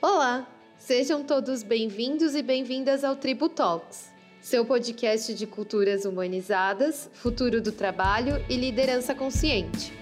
[0.00, 0.46] Olá,
[0.78, 7.72] sejam todos bem-vindos e bem-vindas ao Tribu Talks, seu podcast de culturas humanizadas, futuro do
[7.72, 9.92] trabalho e liderança consciente.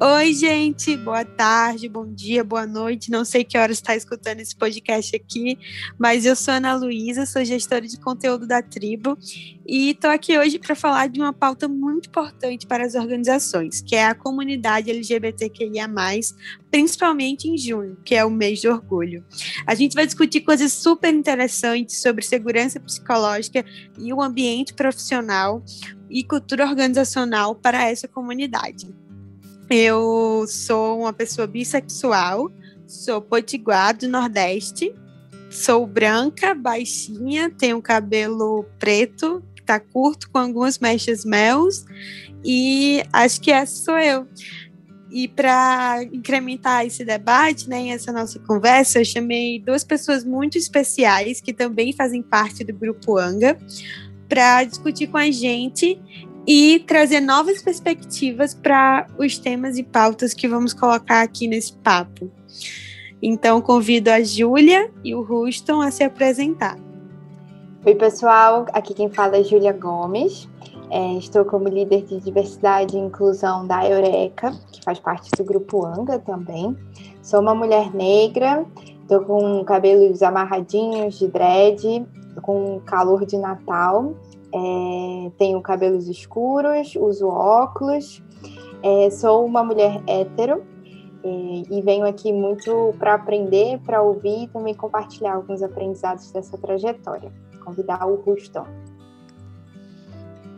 [0.00, 3.10] Oi, gente, boa tarde, bom dia, boa noite.
[3.10, 5.58] Não sei que hora está escutando esse podcast aqui,
[5.98, 9.18] mas eu sou Ana Luísa, sou gestora de conteúdo da Tribo
[9.66, 13.96] e estou aqui hoje para falar de uma pauta muito importante para as organizações, que
[13.96, 15.90] é a comunidade LGBTQIA,
[16.70, 19.24] principalmente em junho, que é o mês de orgulho.
[19.66, 23.64] A gente vai discutir coisas super interessantes sobre segurança psicológica
[23.98, 25.60] e o ambiente profissional
[26.08, 28.86] e cultura organizacional para essa comunidade.
[29.70, 32.50] Eu sou uma pessoa bissexual,
[32.86, 34.94] sou potiguar do Nordeste,
[35.50, 41.84] sou branca, baixinha, tenho cabelo preto, que tá curto, com algumas mechas mels,
[42.42, 44.26] e acho que essa sou eu.
[45.10, 51.40] E para incrementar esse debate, né, essa nossa conversa, eu chamei duas pessoas muito especiais
[51.42, 53.58] que também fazem parte do grupo Anga
[54.28, 55.98] para discutir com a gente
[56.50, 62.30] e trazer novas perspectivas para os temas e pautas que vamos colocar aqui nesse papo.
[63.20, 66.78] Então, convido a Júlia e o Ruston a se apresentar.
[67.84, 70.48] Oi, pessoal, aqui quem fala é Júlia Gomes.
[70.90, 75.84] É, estou como líder de diversidade e inclusão da Eureka, que faz parte do grupo
[75.84, 76.74] ANGA também.
[77.22, 78.64] Sou uma mulher negra,
[79.02, 82.06] estou com cabelos amarradinhos de dread,
[82.40, 84.14] com calor de Natal
[84.52, 88.22] é, tenho cabelos escuros, uso óculos,
[88.82, 90.62] é, sou uma mulher hétero
[91.24, 91.28] é,
[91.70, 97.32] e venho aqui muito para aprender, para ouvir e também compartilhar alguns aprendizados dessa trajetória.
[97.64, 98.64] Convidar o Ruston.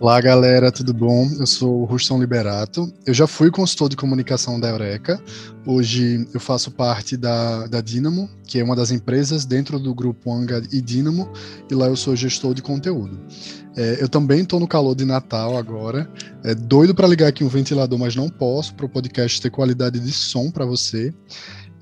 [0.01, 1.29] Olá, galera, tudo bom?
[1.39, 2.91] Eu sou o Ruston Liberato.
[3.05, 5.23] Eu já fui consultor de comunicação da Eureka.
[5.67, 10.33] Hoje eu faço parte da, da Dynamo, que é uma das empresas dentro do grupo
[10.33, 11.31] Anga e Dynamo,
[11.71, 13.21] e lá eu sou gestor de conteúdo.
[13.77, 16.11] É, eu também estou no calor de Natal agora.
[16.43, 20.01] É doido para ligar aqui um ventilador, mas não posso para o podcast ter qualidade
[20.01, 21.13] de som para você.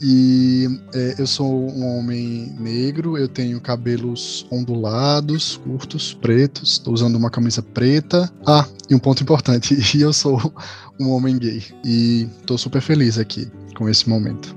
[0.00, 7.16] E é, eu sou um homem negro, eu tenho cabelos ondulados, curtos, pretos, estou usando
[7.16, 8.32] uma camisa preta.
[8.47, 10.53] Ah, e um ponto importante, eu sou
[11.00, 11.62] um homem gay.
[11.84, 14.56] E estou super feliz aqui com esse momento.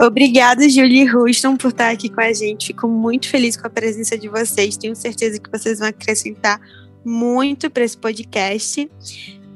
[0.00, 2.68] Obrigada, Julie Ruston, por estar aqui com a gente.
[2.68, 4.78] Fico muito feliz com a presença de vocês.
[4.78, 6.58] Tenho certeza que vocês vão acrescentar
[7.04, 8.88] muito para esse podcast.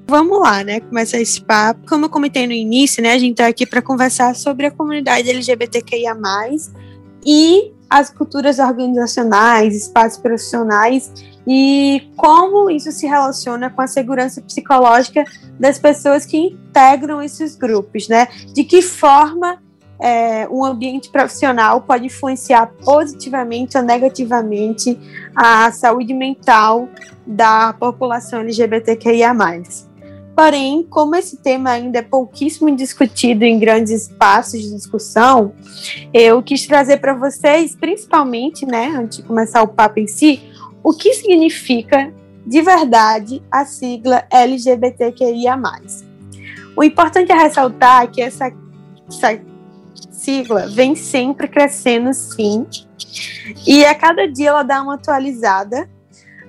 [0.06, 0.80] Vamos lá, né?
[0.80, 1.88] Começar esse papo.
[1.88, 3.12] Como eu comentei no início, né?
[3.12, 6.14] A gente está aqui para conversar sobre a comunidade LGBTQIA,
[7.26, 11.12] e as culturas organizacionais, espaços profissionais
[11.46, 15.24] e como isso se relaciona com a segurança psicológica
[15.58, 18.28] das pessoas que integram esses grupos, né?
[18.52, 19.58] De que forma
[20.00, 24.98] é, um ambiente profissional pode influenciar positivamente ou negativamente
[25.34, 26.88] a saúde mental
[27.26, 29.32] da população LGBTQIA.
[30.36, 35.54] Porém, como esse tema ainda é pouquíssimo discutido em grandes espaços de discussão,
[36.12, 40.42] eu quis trazer para vocês, principalmente, né, antes de começar o papo em si,
[40.82, 42.12] o que significa
[42.44, 45.56] de verdade a sigla LGBTQIA.
[46.76, 48.52] O importante é ressaltar que essa,
[49.08, 49.40] essa
[50.10, 52.66] sigla vem sempre crescendo, sim,
[53.66, 55.88] e a cada dia ela dá uma atualizada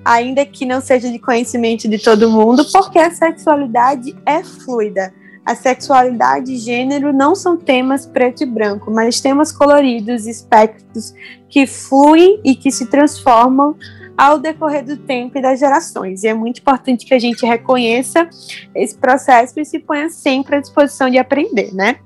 [0.06, 5.12] ainda que não seja de conhecimento de todo mundo, porque a sexualidade é fluida.
[5.44, 11.14] A sexualidade e gênero não são temas preto e branco, mas temas coloridos, espectros
[11.50, 13.76] que fluem e que se transformam
[14.18, 16.24] ao decorrer do tempo e das gerações.
[16.24, 18.28] E é muito importante que a gente reconheça
[18.74, 21.98] esse processo e se ponha sempre à disposição de aprender, né?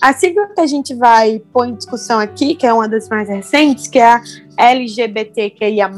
[0.00, 3.28] A sigla que a gente vai pôr em discussão aqui, que é uma das mais
[3.28, 4.22] recentes, que é a
[4.56, 5.90] LGBTQIA+,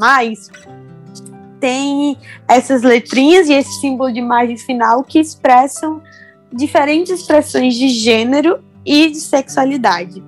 [1.63, 6.03] tem essas letrinhas e esse símbolo de imagem final que expressam
[6.51, 10.21] diferentes expressões de gênero e de sexualidade.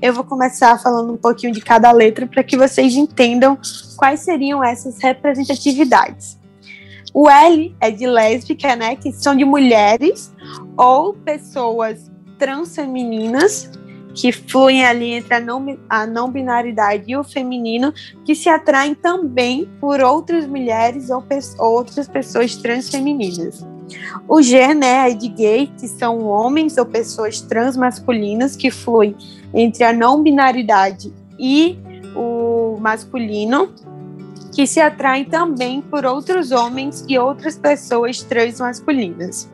[0.00, 3.58] Eu vou começar falando um pouquinho de cada letra para que vocês entendam
[3.98, 6.38] quais seriam essas representatividades.
[7.12, 10.32] O L é de lésbica, né, que são de mulheres
[10.74, 13.70] ou pessoas transfemininas
[14.14, 17.92] que fluem ali entre a não, a não binaridade e o feminino,
[18.24, 23.64] que se atraem também por outras mulheres ou pe outras pessoas transfemininas.
[24.28, 29.16] O G, né, é de gay, que são homens ou pessoas transmasculinas que fluem
[29.54, 31.78] entre a não binaridade e
[32.14, 33.72] o masculino.
[34.58, 39.48] Que se atraem também por outros homens e outras pessoas transmasculinas.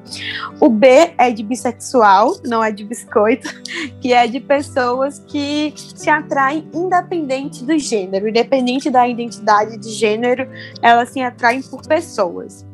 [0.58, 3.46] O B é de bissexual, não é de biscoito,
[4.00, 10.48] que é de pessoas que se atraem independente do gênero, independente da identidade de gênero,
[10.80, 12.64] elas se atraem por pessoas.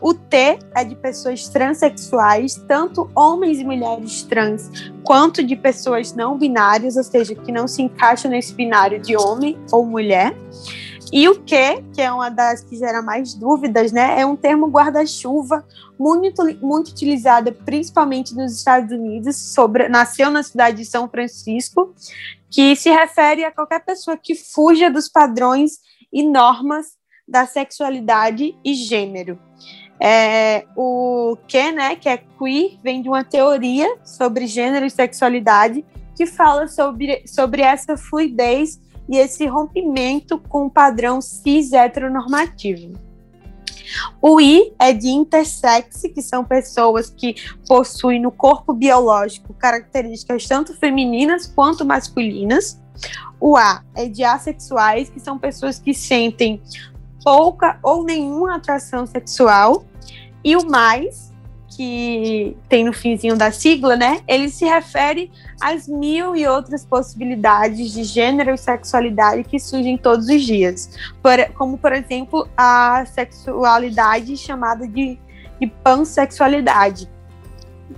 [0.00, 4.70] O T é de pessoas transexuais, tanto homens e mulheres trans,
[5.02, 9.58] quanto de pessoas não binárias, ou seja, que não se encaixam nesse binário de homem
[9.72, 10.36] ou mulher.
[11.14, 14.20] E o que, que é uma das que gera mais dúvidas, né?
[14.20, 15.64] É um termo guarda-chuva
[15.96, 21.94] muito, muito utilizado principalmente nos Estados Unidos, sobre, nasceu na cidade de São Francisco,
[22.50, 25.78] que se refere a qualquer pessoa que fuja dos padrões
[26.12, 26.96] e normas
[27.28, 29.38] da sexualidade e gênero.
[30.00, 35.84] É, o que, né, que é queer, vem de uma teoria sobre gênero e sexualidade
[36.16, 42.92] que fala sobre, sobre essa fluidez e esse rompimento com o padrão cis heteronormativo.
[44.20, 47.34] O I é de intersex, que são pessoas que
[47.68, 52.80] possuem no corpo biológico características tanto femininas quanto masculinas.
[53.38, 56.62] O A é de assexuais, que são pessoas que sentem
[57.22, 59.84] pouca ou nenhuma atração sexual.
[60.42, 61.32] E o mais,
[61.76, 64.20] que tem no finzinho da sigla, né?
[64.26, 65.30] Ele se refere
[65.60, 70.90] às mil e outras possibilidades de gênero e sexualidade que surgem todos os dias.
[71.22, 75.18] Por, como, por exemplo, a sexualidade chamada de,
[75.60, 77.08] de pansexualidade,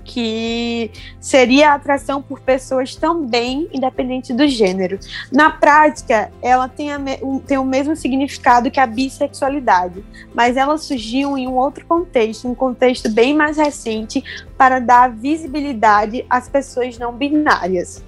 [0.04, 0.90] que
[1.20, 4.98] seria a atração por pessoas também, independente do gênero.
[5.32, 6.98] Na prática, ela tem, a,
[7.46, 10.04] tem o mesmo significado que a bissexualidade,
[10.34, 14.22] mas ela surgiu em um outro contexto, um contexto bem mais recente,
[14.56, 18.04] para dar visibilidade às pessoas não binárias.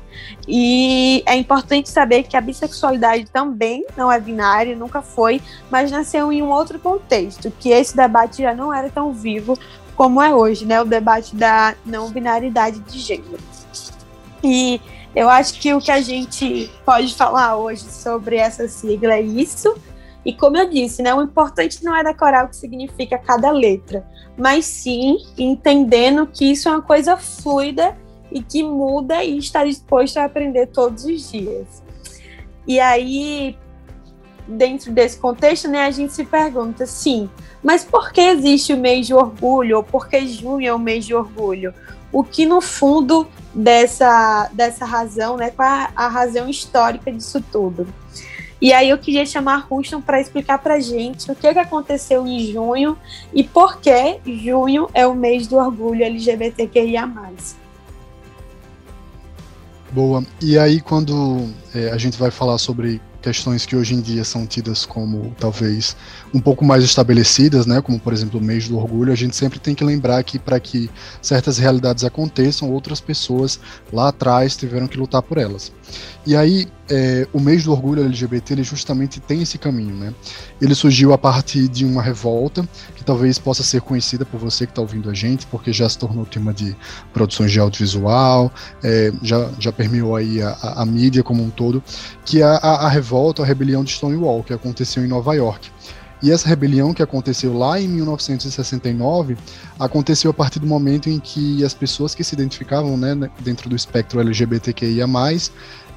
[0.46, 5.40] E é importante saber que a bissexualidade também não é binária, nunca foi,
[5.70, 9.56] mas nasceu em um outro contexto, que esse debate já não era tão vivo
[9.98, 10.80] como é hoje, né?
[10.80, 13.42] O debate da não binaridade de gênero.
[14.44, 14.80] E
[15.12, 19.74] eu acho que o que a gente pode falar hoje sobre essa sigla é isso.
[20.24, 24.06] E como eu disse, né, o importante não é decorar o que significa cada letra,
[24.36, 27.96] mas sim entendendo que isso é uma coisa fluida
[28.30, 31.82] e que muda e está disposto a aprender todos os dias.
[32.68, 33.58] E aí,
[34.48, 37.28] dentro desse contexto, né, a gente se pergunta, sim,
[37.62, 39.78] mas por que existe o mês de orgulho?
[39.78, 41.74] Ou por que junho é o mês de orgulho?
[42.10, 45.50] O que no fundo dessa, dessa razão, né?
[45.50, 47.86] Qual é a razão histórica disso tudo?
[48.60, 52.50] E aí eu queria chamar Ruston para explicar para gente o que, que aconteceu em
[52.50, 52.98] junho
[53.32, 57.08] e por que junho é o mês do orgulho LGBTQIA+.
[59.92, 60.24] Boa.
[60.40, 64.46] E aí quando é, a gente vai falar sobre questões que hoje em dia são
[64.46, 65.94] tidas como talvez
[66.32, 69.58] um pouco mais estabelecidas, né, como por exemplo o mês do orgulho, a gente sempre
[69.58, 70.90] tem que lembrar que para que
[71.20, 73.60] certas realidades aconteçam, outras pessoas
[73.92, 75.70] lá atrás tiveram que lutar por elas.
[76.26, 80.12] E aí, é, o mês do orgulho LGBT ele justamente tem esse caminho, né?
[80.60, 84.72] Ele surgiu a partir de uma revolta que talvez possa ser conhecida por você que
[84.72, 86.76] está ouvindo a gente, porque já se tornou tema de
[87.12, 91.82] produções de audiovisual, é, já, já permeou aí a, a, a, mídia como um todo,
[92.24, 95.70] que é a, a revolta, a rebelião de Stonewall, que aconteceu em Nova York.
[96.22, 99.36] E essa rebelião que aconteceu lá em 1969
[99.78, 103.76] aconteceu a partir do momento em que as pessoas que se identificavam né, dentro do
[103.76, 105.06] espectro LGBTQIA,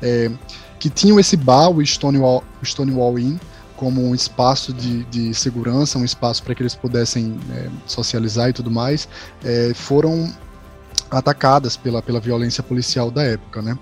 [0.01, 0.31] é,
[0.79, 3.37] que tinham esse bar, o Stonewall, Stonewall Inn,
[3.75, 8.53] como um espaço de, de segurança, um espaço para que eles pudessem é, socializar e
[8.53, 9.07] tudo mais,
[9.43, 10.31] é, foram
[11.11, 13.77] atacadas pela, pela violência policial da época, né?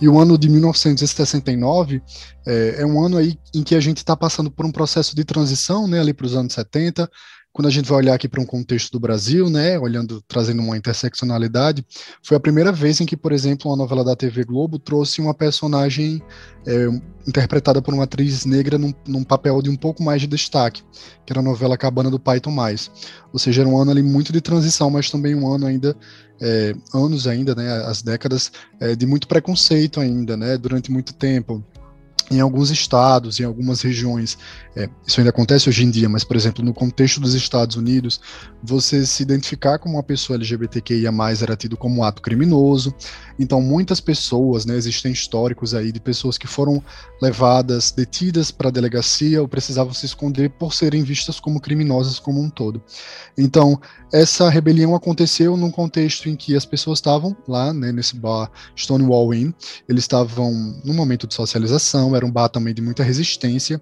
[0.00, 2.02] E o ano de 1969
[2.46, 5.24] é, é um ano aí em que a gente está passando por um processo de
[5.24, 7.10] transição, né, ali para os anos 70,
[7.54, 10.76] quando a gente vai olhar aqui para um contexto do Brasil, né, olhando, trazendo uma
[10.76, 11.86] interseccionalidade,
[12.20, 15.32] foi a primeira vez em que, por exemplo, uma novela da TV Globo trouxe uma
[15.32, 16.20] personagem
[16.66, 16.88] é,
[17.28, 20.82] interpretada por uma atriz negra num, num, papel de um pouco mais de destaque,
[21.24, 22.90] que era a novela Cabana do Pai Tomás.
[23.32, 25.96] Ou seja, era um ano ali muito de transição, mas também um ano ainda,
[26.40, 31.64] é, anos ainda, né, as décadas é, de muito preconceito ainda, né, durante muito tempo
[32.30, 34.38] em alguns estados, em algumas regiões,
[34.76, 38.20] é, isso ainda acontece hoje em dia, mas, por exemplo, no contexto dos Estados Unidos,
[38.62, 41.12] você se identificar como uma pessoa LGBTQIA+,
[41.42, 42.92] era tido como um ato criminoso,
[43.38, 46.82] então muitas pessoas, né, existem históricos aí de pessoas que foram
[47.22, 52.40] levadas, detidas para a delegacia ou precisavam se esconder por serem vistas como criminosas como
[52.40, 52.82] um todo.
[53.38, 53.80] Então,
[54.12, 59.34] essa rebelião aconteceu num contexto em que as pessoas estavam lá, né, nesse bar Stonewall
[59.34, 59.52] Inn,
[59.88, 60.52] eles estavam
[60.84, 63.80] num momento de socialização, era um bar também de muita resistência,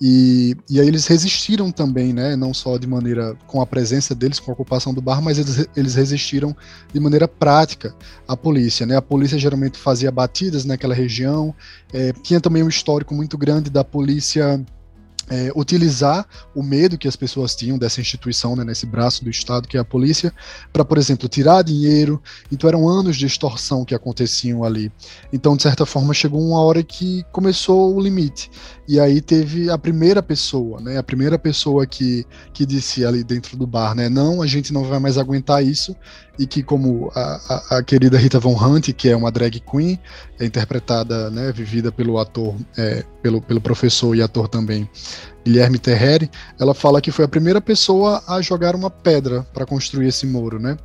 [0.00, 0.33] e,
[0.68, 4.50] e aí eles resistiram também, né, não só de maneira com a presença deles, com
[4.50, 6.56] a ocupação do bar, mas eles, eles resistiram
[6.92, 7.94] de maneira prática
[8.26, 11.54] à polícia, né, a polícia geralmente fazia batidas naquela região,
[11.92, 14.64] é, tinha também um histórico muito grande da polícia
[15.28, 19.68] é, utilizar o medo que as pessoas tinham dessa instituição, né, nesse braço do Estado,
[19.68, 20.32] que é a polícia,
[20.72, 22.22] para, por exemplo, tirar dinheiro.
[22.52, 24.92] Então, eram anos de extorsão que aconteciam ali.
[25.32, 28.50] Então, de certa forma, chegou uma hora que começou o limite.
[28.86, 33.56] E aí teve a primeira pessoa, né, a primeira pessoa que, que disse ali dentro
[33.56, 35.96] do bar, né, não, a gente não vai mais aguentar isso,
[36.38, 39.98] e que como a, a, a, querida Rita Von Hunt, que é uma drag queen,
[40.38, 44.86] é interpretada, né, vivida pelo ator, é, pelo, pelo professor e ator também,
[45.44, 50.08] Guilherme Terreri, ela fala que foi a primeira pessoa a jogar uma pedra para construir
[50.08, 50.76] esse muro, né?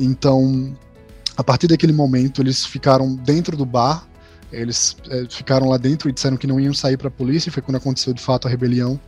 [0.00, 0.74] Então,
[1.36, 4.08] a partir daquele momento, eles ficaram dentro do bar,
[4.52, 7.52] eles é, ficaram lá dentro e disseram que não iam sair para a polícia, e
[7.52, 8.98] foi quando aconteceu de fato a rebelião.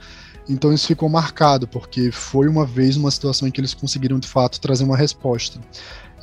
[0.48, 4.26] Então isso ficou marcado, porque foi uma vez uma situação em que eles conseguiram de
[4.26, 5.60] fato trazer uma resposta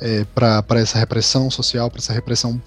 [0.00, 2.60] é, para essa repressão social, para essa repressão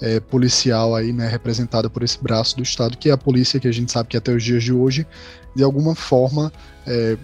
[0.00, 3.68] é, policial aí, né, representada por esse braço do Estado, que é a polícia, que
[3.68, 5.06] a gente sabe que até os dias de hoje,
[5.54, 6.52] de alguma forma,
[6.86, 7.16] é,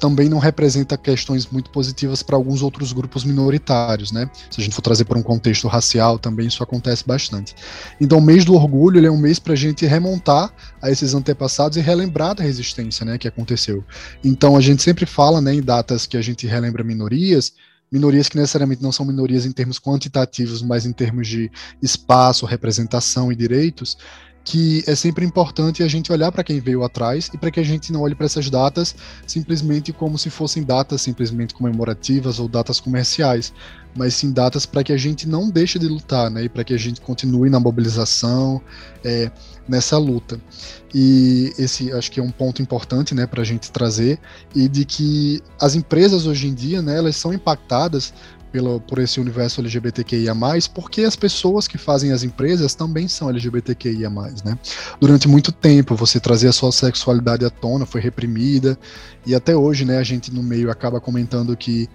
[0.00, 4.28] também não representa questões muito positivas para alguns outros grupos minoritários, né?
[4.50, 7.54] Se a gente for trazer para um contexto racial, também isso acontece bastante.
[8.00, 11.14] Então, o mês do orgulho ele é um mês para a gente remontar a esses
[11.14, 13.84] antepassados e relembrar da resistência, né, que aconteceu.
[14.24, 17.52] Então, a gente sempre fala, né, em datas que a gente relembra minorias,
[17.92, 21.50] minorias que necessariamente não são minorias em termos quantitativos, mas em termos de
[21.82, 23.98] espaço, representação e direitos,
[24.44, 27.62] que é sempre importante a gente olhar para quem veio atrás e para que a
[27.62, 28.94] gente não olhe para essas datas
[29.26, 33.52] simplesmente como se fossem datas simplesmente comemorativas ou datas comerciais,
[33.94, 36.72] mas sim datas para que a gente não deixe de lutar, né, e para que
[36.72, 38.60] a gente continue na mobilização,
[39.04, 39.30] é,
[39.68, 40.40] nessa luta.
[40.94, 44.18] E esse acho que é um ponto importante, né, para a gente trazer
[44.54, 48.12] e de que as empresas hoje em dia, né, elas são impactadas
[48.52, 50.34] pelo, por esse universo LGBTQIA+,
[50.74, 54.58] porque as pessoas que fazem as empresas também são LGBTQIA+, né?
[55.00, 58.78] Durante muito tempo, você trazer a sua sexualidade à tona foi reprimida,
[59.26, 61.88] e até hoje, né, a gente no meio acaba comentando que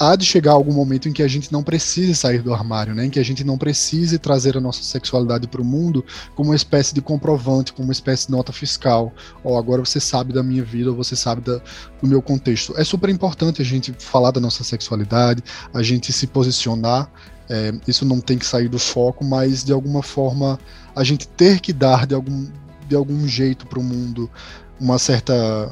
[0.00, 3.04] há de chegar algum momento em que a gente não precise sair do armário, né?
[3.04, 6.02] em que a gente não precise trazer a nossa sexualidade para o mundo
[6.34, 9.12] como uma espécie de comprovante, como uma espécie de nota fiscal.
[9.44, 11.60] Ou oh, agora você sabe da minha vida, ou você sabe da,
[12.00, 12.74] do meu contexto.
[12.78, 17.10] É super importante a gente falar da nossa sexualidade, a gente se posicionar.
[17.50, 20.58] É, isso não tem que sair do foco, mas de alguma forma
[20.96, 22.46] a gente ter que dar de algum,
[22.88, 24.30] de algum jeito para o mundo
[24.80, 25.70] uma certa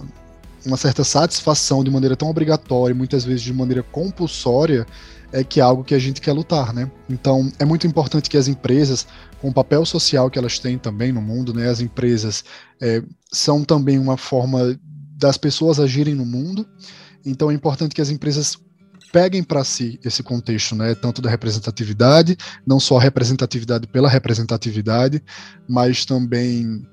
[0.67, 4.87] uma certa satisfação de maneira tão obrigatória, muitas vezes de maneira compulsória,
[5.33, 6.91] é que é algo que a gente quer lutar, né?
[7.09, 9.07] Então, é muito importante que as empresas,
[9.41, 11.69] com o papel social que elas têm também no mundo, né?
[11.69, 12.45] As empresas
[12.81, 14.79] é, são também uma forma
[15.17, 16.67] das pessoas agirem no mundo.
[17.27, 18.57] Então, é importante que as empresas
[19.13, 22.37] peguem para si esse contexto, né, tanto da representatividade,
[22.67, 25.23] não só a representatividade pela representatividade,
[25.69, 26.87] mas também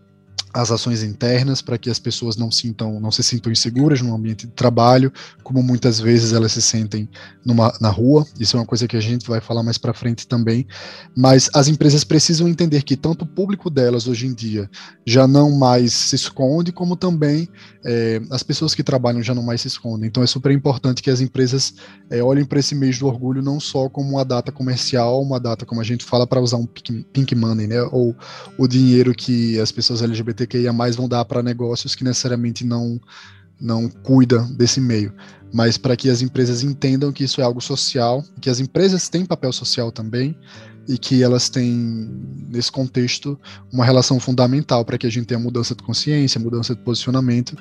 [0.56, 4.48] as ações internas para que as pessoas não sintam, não se sintam inseguras no ambiente
[4.48, 5.12] de trabalho,
[5.44, 7.10] como muitas vezes elas se sentem
[7.46, 8.26] numa, na rua.
[8.40, 10.66] Isso é uma coisa que a gente vai falar mais para frente também.
[11.14, 14.70] Mas as empresas precisam entender que tanto o público delas hoje em dia
[15.06, 17.50] já não mais se esconde, como também
[17.86, 20.08] é, as pessoas que trabalham já não mais se escondem.
[20.08, 21.74] Então é super importante que as empresas
[22.10, 25.66] é, olhem para esse mês do orgulho não só como uma data comercial, uma data
[25.66, 28.16] como a gente fala para usar um pink, pink money, né, ou
[28.58, 33.00] o dinheiro que as pessoas LGBT LGBTQIA mais vão dar para negócios que necessariamente não
[33.60, 35.14] não cuida desse meio,
[35.54, 39.26] mas para que as empresas entendam que isso é algo social, que as empresas têm
[39.26, 40.38] papel social também
[40.88, 42.10] e que elas têm
[42.50, 43.40] nesse contexto
[43.72, 47.56] uma relação fundamental para que a gente tenha mudança de consciência, mudança de posicionamento.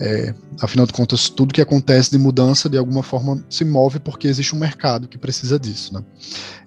[0.00, 4.26] É, afinal de contas, tudo que acontece de mudança de alguma forma se move porque
[4.26, 6.02] existe um mercado que precisa disso, né?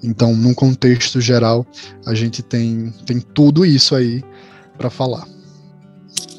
[0.04, 1.66] Então, num contexto geral,
[2.06, 4.24] a gente tem tem tudo isso aí
[4.78, 5.35] para falar.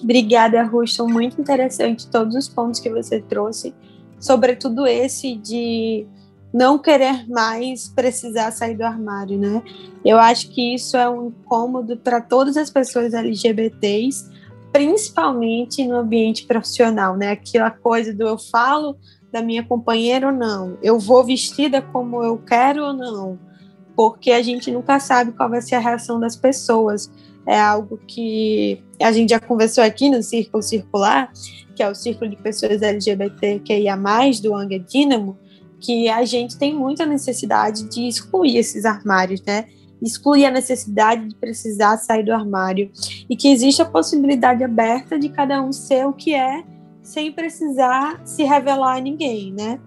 [0.02, 1.09] Obrigada, Ruston.
[1.09, 3.75] Muito interessante todos os pontos que você trouxe,
[4.21, 6.06] sobretudo esse de
[6.52, 9.62] não querer mais precisar sair do armário, né?
[10.04, 14.30] Eu acho que isso é um incômodo para todas as pessoas LGBTs,
[14.73, 17.33] principalmente no ambiente profissional, né?
[17.33, 18.97] Aquela coisa do eu falo
[19.33, 23.38] da minha companheira ou não, eu vou vestida como eu quero ou não,
[23.95, 27.11] porque a gente nunca sabe qual vai ser a reação das pessoas
[27.47, 31.31] é algo que a gente já conversou aqui no Círculo Circular,
[31.75, 33.97] que é o círculo de pessoas LGBTQIA+,
[34.43, 35.38] do Anga Dínamo,
[35.79, 39.67] que a gente tem muita necessidade de excluir esses armários, né?
[40.03, 42.91] exclui a necessidade de precisar sair do armário
[43.29, 46.65] e que existe a possibilidade aberta de cada um ser o que é
[47.03, 49.79] sem precisar se revelar a ninguém, né?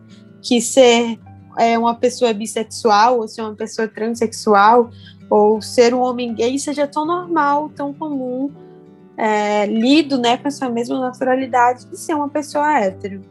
[0.41, 1.19] Que ser
[1.57, 4.89] é, uma pessoa bissexual ou ser uma pessoa transexual
[5.29, 8.51] ou ser um homem gay seja tão normal, tão comum,
[9.15, 13.21] é, lido né, com essa mesma naturalidade de ser uma pessoa hétero.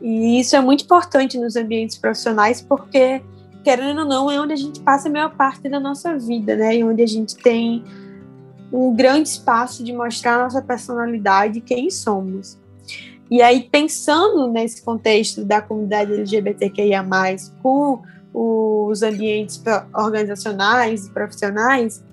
[0.00, 3.22] E isso é muito importante nos ambientes profissionais porque
[3.66, 6.76] querendo ou não, é onde a gente passa a maior parte da nossa vida, né?
[6.76, 7.82] E onde a gente tem
[8.72, 12.56] um grande espaço de mostrar nossa personalidade quem somos.
[13.28, 17.04] E aí, pensando nesse contexto da comunidade LGBTQIA,
[17.60, 18.02] com
[18.38, 19.62] os ambientes
[19.94, 22.04] organizacionais e profissionais,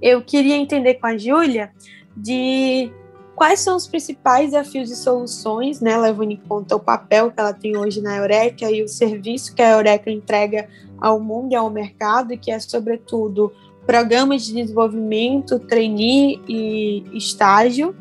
[0.00, 1.70] eu queria entender com a Júlia
[2.16, 2.90] de
[3.34, 7.52] quais são os principais desafios e soluções, né, levando em conta o papel que ela
[7.52, 11.68] tem hoje na Eureka e o serviço que a Eureka entrega ao mundo e ao
[11.68, 13.52] mercado, que é, sobretudo,
[13.86, 17.94] programas de desenvolvimento, trainee e estágio.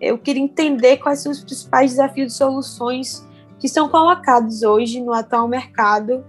[0.00, 3.26] Eu queria entender quais são os principais desafios e soluções
[3.58, 6.24] que são colocados hoje no atual mercado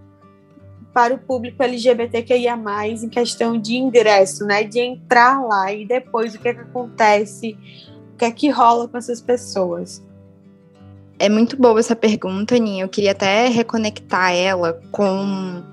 [0.93, 2.57] para o público LGBTQIA+,
[2.87, 7.57] em questão de ingresso, né, de entrar lá e depois o que, é que acontece
[8.21, 10.03] que é que rola com essas pessoas?
[11.17, 12.83] É muito boa essa pergunta, Aninha.
[12.83, 15.63] Eu queria até reconectar ela com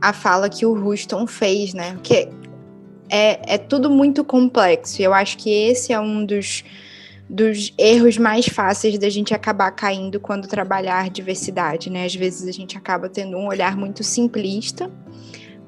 [0.00, 1.94] a fala que o Ruston fez, né?
[1.94, 2.28] Porque
[3.10, 5.02] é, é tudo muito complexo.
[5.02, 6.62] Eu acho que esse é um dos,
[7.28, 12.04] dos erros mais fáceis da gente acabar caindo quando trabalhar diversidade, né?
[12.04, 14.90] Às vezes a gente acaba tendo um olhar muito simplista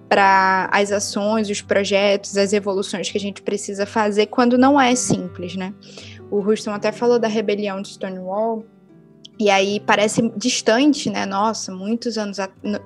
[0.08, 4.94] para as ações, os projetos, as evoluções que a gente precisa fazer quando não é
[4.94, 5.74] simples, né?
[6.30, 8.64] O Ruston até falou da rebelião de Stonewall,
[9.38, 11.24] e aí parece distante, né?
[11.24, 12.38] Nossa, muitos anos,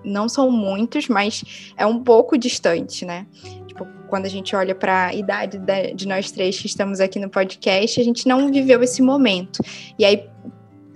[0.04, 3.26] não são muitos, mas é um pouco distante, né?
[3.72, 5.58] Tipo, quando a gente olha para a idade
[5.94, 9.60] de nós três que estamos aqui no podcast, a gente não viveu esse momento.
[9.98, 10.28] E aí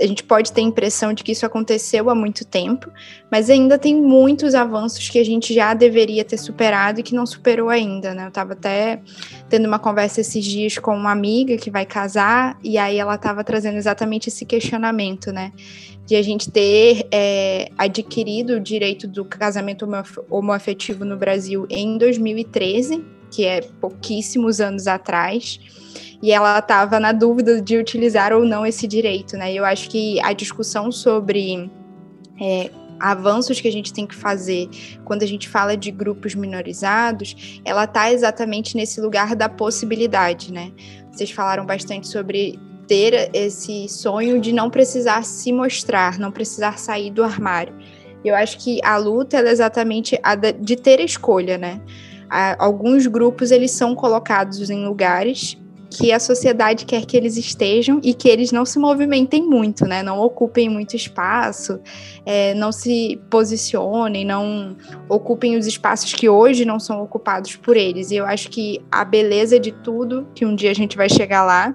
[0.00, 2.91] a gente pode ter a impressão de que isso aconteceu há muito tempo,
[3.31, 7.26] mas ainda tem muitos avanços que a gente já deveria ter superado e que não
[7.26, 8.25] superou ainda, né?
[8.25, 9.01] Eu estava até
[9.49, 13.42] tendo uma conversa esses dias com uma amiga que vai casar, e aí ela estava
[13.42, 15.53] trazendo exatamente esse questionamento, né?
[16.05, 19.88] De a gente ter é, adquirido o direito do casamento
[20.31, 25.59] homoafetivo no Brasil em 2013, que é pouquíssimos anos atrás
[26.22, 29.52] e ela estava na dúvida de utilizar ou não esse direito, né?
[29.52, 31.70] Eu acho que a discussão sobre
[32.40, 34.68] é, avanços que a gente tem que fazer
[35.05, 40.72] quando a gente fala de grupos minorizados, ela está exatamente nesse lugar da possibilidade, né?
[41.11, 47.11] Vocês falaram bastante sobre ter esse sonho de não precisar se mostrar, não precisar sair
[47.11, 47.74] do armário.
[48.24, 51.81] Eu acho que a luta é exatamente a de ter escolha, né?
[52.59, 55.57] Alguns grupos eles são colocados em lugares
[55.90, 60.03] que a sociedade quer que eles estejam e que eles não se movimentem muito, né?
[60.03, 61.81] Não ocupem muito espaço,
[62.25, 64.77] é, não se posicionem, não
[65.09, 68.11] ocupem os espaços que hoje não são ocupados por eles.
[68.11, 71.44] E eu acho que a beleza de tudo, que um dia a gente vai chegar
[71.44, 71.75] lá,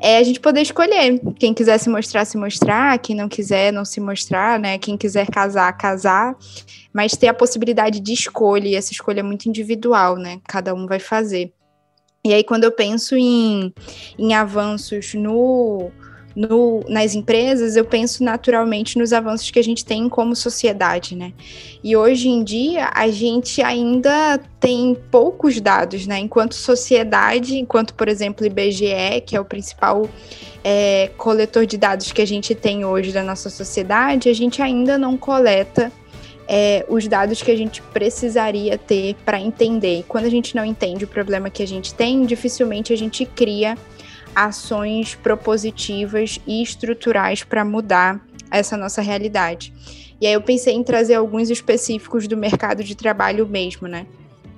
[0.00, 1.20] é a gente poder escolher.
[1.38, 4.78] Quem quiser se mostrar, se mostrar, quem não quiser, não se mostrar, né?
[4.78, 6.36] Quem quiser casar, casar,
[6.92, 10.40] mas ter a possibilidade de escolha, e essa escolha é muito individual, né?
[10.46, 11.52] Cada um vai fazer.
[12.26, 13.70] E aí, quando eu penso em,
[14.18, 15.90] em avanços no,
[16.34, 21.34] no, nas empresas, eu penso naturalmente nos avanços que a gente tem como sociedade, né?
[21.82, 26.18] E hoje em dia, a gente ainda tem poucos dados, né?
[26.18, 30.08] Enquanto sociedade, enquanto, por exemplo, IBGE, que é o principal
[30.64, 34.96] é, coletor de dados que a gente tem hoje da nossa sociedade, a gente ainda
[34.96, 35.92] não coleta
[36.48, 40.00] é, os dados que a gente precisaria ter para entender.
[40.00, 43.24] E quando a gente não entende o problema que a gente tem, dificilmente a gente
[43.24, 43.76] cria
[44.34, 49.72] ações propositivas e estruturais para mudar essa nossa realidade.
[50.20, 54.06] E aí eu pensei em trazer alguns específicos do mercado de trabalho mesmo, né?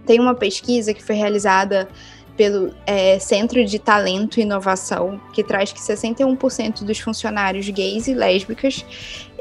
[0.05, 1.89] Tem uma pesquisa que foi realizada
[2.37, 8.15] pelo é, Centro de Talento e Inovação, que traz que 61% dos funcionários gays e
[8.15, 8.85] lésbicas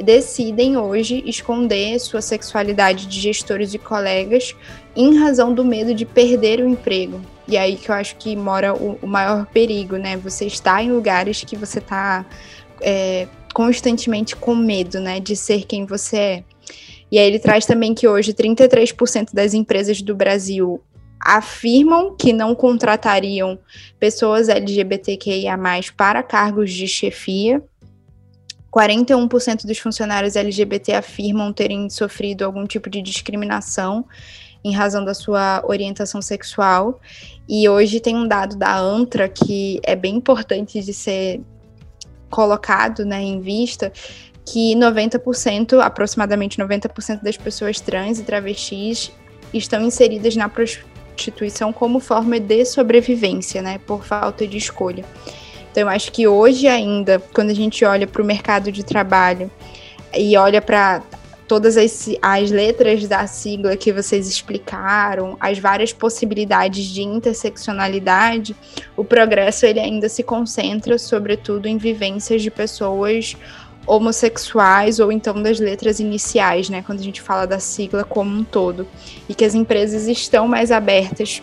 [0.02, 4.56] decidem hoje esconder sua sexualidade de gestores e colegas
[4.96, 7.22] em razão do medo de perder o emprego.
[7.48, 10.18] E aí que eu acho que mora o, o maior perigo, né?
[10.18, 12.26] Você está em lugares que você está
[12.82, 16.44] é, constantemente com medo, né, de ser quem você é.
[17.12, 20.82] E aí ele traz também que hoje 33% das empresas do Brasil
[21.20, 23.58] afirmam que não contratariam
[24.00, 25.58] pessoas LGBTQIA+,
[25.96, 27.64] para cargos de chefia.
[28.72, 34.06] 41% dos funcionários LGBT afirmam terem sofrido algum tipo de discriminação.
[34.64, 37.00] em razão da sua orientação sexual.
[37.48, 41.40] E hoje tem um dado da ANTRA que é bem importante de ser
[42.32, 43.94] colocado né, em vista,
[44.44, 49.12] que 90%, aproximadamente 90% das pessoas trans e travestis
[49.54, 50.50] estão inseridas na
[51.16, 55.04] prostituição como forma de sobrevivência, né, por falta de escolha.
[55.72, 59.50] Então, eu acho que hoje ainda, quando a gente olha para o mercado de trabalho
[60.16, 61.02] e olha para
[61.48, 68.56] todas as, as letras da sigla que vocês explicaram, as várias possibilidades de interseccionalidade,
[68.96, 73.36] o progresso ele ainda se concentra, sobretudo, em vivências de pessoas
[73.86, 78.44] homossexuais ou então das letras iniciais, né, quando a gente fala da sigla como um
[78.44, 78.88] todo,
[79.30, 81.42] e que as empresas estão mais abertas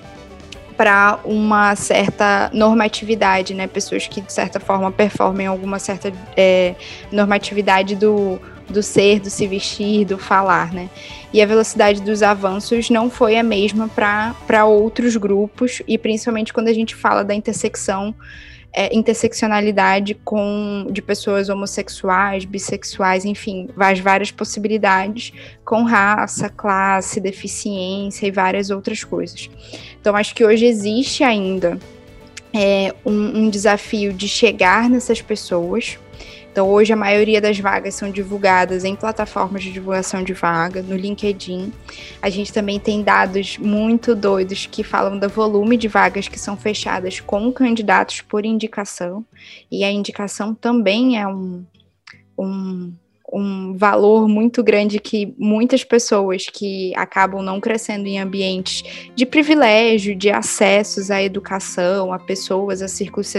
[0.77, 6.75] para uma certa normatividade, né, pessoas que de certa forma performem alguma certa é,
[7.11, 10.89] normatividade do do ser, do se vestir, do falar, né?
[11.33, 16.69] E a velocidade dos avanços não foi a mesma para outros grupos, e principalmente quando
[16.69, 18.15] a gente fala da intersecção,
[18.73, 25.33] é, interseccionalidade com de pessoas homossexuais, bissexuais, enfim, as várias possibilidades
[25.65, 29.51] com raça, classe, deficiência e várias outras coisas.
[30.01, 31.79] Então, acho que hoje existe ainda
[32.53, 35.99] é, um, um desafio de chegar nessas pessoas,
[36.53, 40.95] então, hoje a maioria das vagas são divulgadas em plataformas de divulgação de vaga, no
[40.95, 41.73] LinkedIn.
[42.21, 46.55] A gente também tem dados muito doidos que falam do volume de vagas que são
[46.55, 49.25] fechadas com candidatos por indicação,
[49.71, 51.65] e a indicação também é um,
[52.39, 52.93] um
[53.33, 58.83] um valor muito grande que muitas pessoas que acabam não crescendo em ambientes
[59.17, 63.33] de privilégio, de acessos à educação, a pessoas, a círculos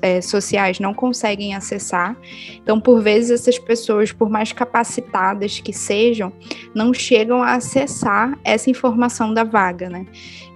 [0.00, 2.16] é, sociais não conseguem acessar.
[2.56, 6.32] Então, por vezes, essas pessoas, por mais capacitadas que sejam,
[6.74, 10.06] não chegam a acessar essa informação da vaga, né?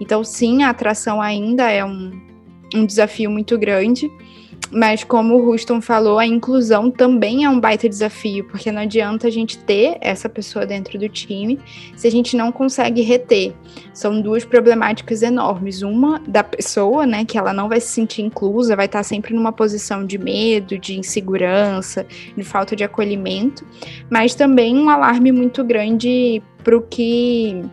[0.01, 2.11] Então, sim, a atração ainda é um,
[2.73, 4.09] um desafio muito grande.
[4.71, 9.27] Mas como o Ruston falou, a inclusão também é um baita desafio, porque não adianta
[9.27, 11.59] a gente ter essa pessoa dentro do time
[11.95, 13.53] se a gente não consegue reter.
[13.93, 15.81] São duas problemáticas enormes.
[15.81, 19.51] Uma da pessoa, né, que ela não vai se sentir inclusa, vai estar sempre numa
[19.51, 23.65] posição de medo, de insegurança, de falta de acolhimento,
[24.09, 27.63] mas também um alarme muito grande para o que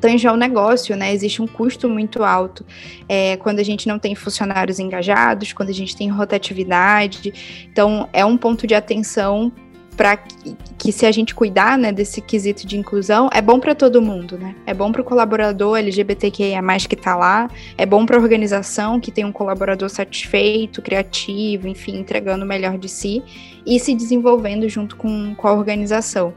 [0.00, 1.12] tange ao negócio, né?
[1.12, 2.64] Existe um custo muito alto
[3.08, 7.66] é, quando a gente não tem funcionários engajados, quando a gente tem rotatividade.
[7.70, 9.52] Então, é um ponto de atenção
[9.96, 13.74] para que, que, se a gente cuidar né, desse quesito de inclusão, é bom para
[13.74, 14.54] todo mundo, né?
[14.66, 19.10] É bom para o colaborador LGBTQIA+, que está lá, é bom para a organização que
[19.10, 23.22] tem um colaborador satisfeito, criativo, enfim, entregando o melhor de si
[23.64, 26.34] e se desenvolvendo junto com, com a organização.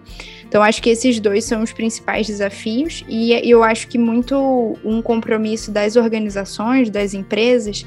[0.47, 4.99] Então, acho que esses dois são os principais desafios, e eu acho que muito um
[4.99, 7.85] compromisso das organizações, das empresas,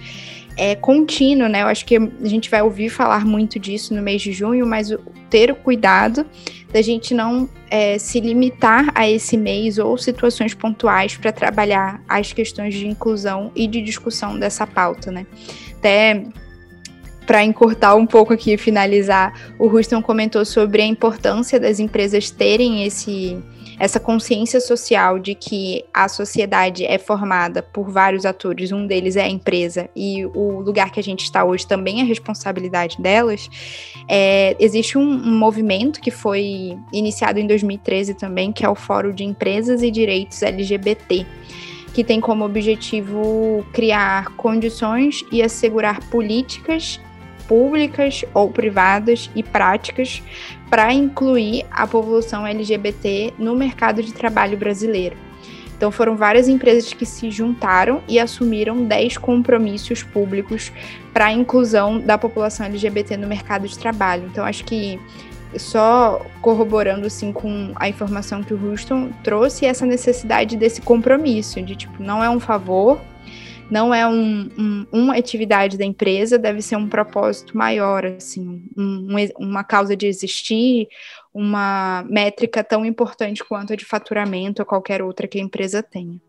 [0.56, 1.62] é contínuo, né?
[1.62, 4.94] Eu acho que a gente vai ouvir falar muito disso no mês de junho, mas
[5.30, 6.26] ter o cuidado
[6.72, 12.32] da gente não é, se limitar a esse mês ou situações pontuais para trabalhar as
[12.32, 15.26] questões de inclusão e de discussão dessa pauta, né?
[15.78, 16.24] Até
[17.26, 22.30] para encurtar um pouco aqui e finalizar, o Ruston comentou sobre a importância das empresas
[22.30, 23.38] terem esse,
[23.82, 29.22] essa consciência social de que a sociedade é formada por vários atores, um deles é
[29.22, 33.50] a empresa, e o lugar que a gente está hoje também é responsabilidade delas.
[34.08, 39.12] É, existe um, um movimento que foi iniciado em 2013 também, que é o Fórum
[39.12, 41.26] de Empresas e Direitos LGBT
[41.92, 46.98] que tem como objetivo criar condições e assegurar políticas
[47.52, 50.22] públicas ou privadas e práticas
[50.70, 55.18] para incluir a população LGBT no mercado de trabalho brasileiro.
[55.76, 60.72] Então, foram várias empresas que se juntaram e assumiram 10 compromissos públicos
[61.12, 64.26] para a inclusão da população LGBT no mercado de trabalho.
[64.32, 64.98] Então, acho que
[65.58, 71.76] só corroborando assim com a informação que o Houston trouxe essa necessidade desse compromisso de
[71.76, 72.98] tipo não é um favor
[73.72, 79.16] não é um, um, uma atividade da empresa, deve ser um propósito maior, assim, um,
[79.38, 80.88] uma causa de existir,
[81.32, 86.20] uma métrica tão importante quanto a de faturamento ou qualquer outra que a empresa tenha.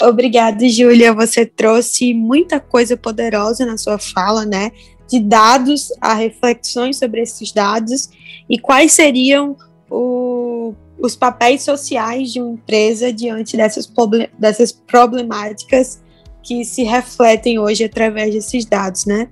[0.00, 1.12] Obrigada, Júlia.
[1.12, 4.70] Você trouxe muita coisa poderosa na sua fala, né?
[5.10, 8.08] De dados, a reflexões sobre esses dados
[8.48, 9.56] e quais seriam
[9.90, 13.92] o, os papéis sociais de uma empresa diante dessas,
[14.38, 16.06] dessas problemáticas
[16.48, 19.28] que se refletem hoje através desses dados, né?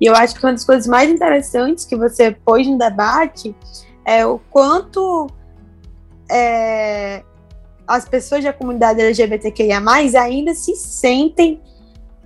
[0.00, 3.52] E eu acho que uma das coisas mais interessantes que você pôs no debate
[4.04, 5.28] é o quanto
[6.30, 7.24] é,
[7.86, 9.82] as pessoas da comunidade LGBTQIA+,
[10.20, 11.60] ainda se sentem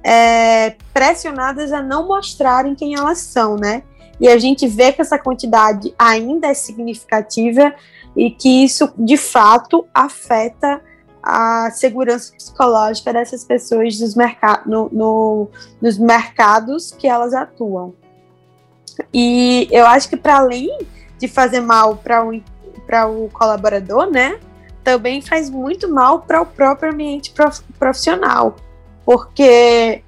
[0.05, 3.83] é, pressionadas a não mostrarem quem elas são, né?
[4.21, 7.75] E a gente vê que essa quantidade ainda é significativa
[8.15, 10.83] e que isso, de fato, afeta
[11.29, 15.49] a segurança psicológica dessas pessoas nos, merc no, no,
[15.83, 17.95] nos mercados que elas atuam.
[19.13, 20.79] E eu acho que, para além
[21.19, 22.37] de fazer mal para o,
[23.25, 24.39] o colaborador, né,
[24.85, 28.55] também faz muito mal para o próprio ambiente prof, profissional.
[29.05, 30.05] Porque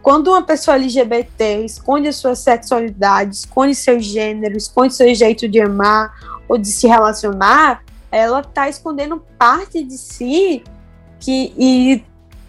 [0.00, 5.60] quando uma pessoa LGBT esconde a sua sexualidade, esconde seu gênero, esconde seu jeito de
[5.60, 6.14] amar
[6.48, 7.82] ou de se relacionar,
[8.16, 10.64] ela está escondendo parte de si
[11.20, 12.04] que e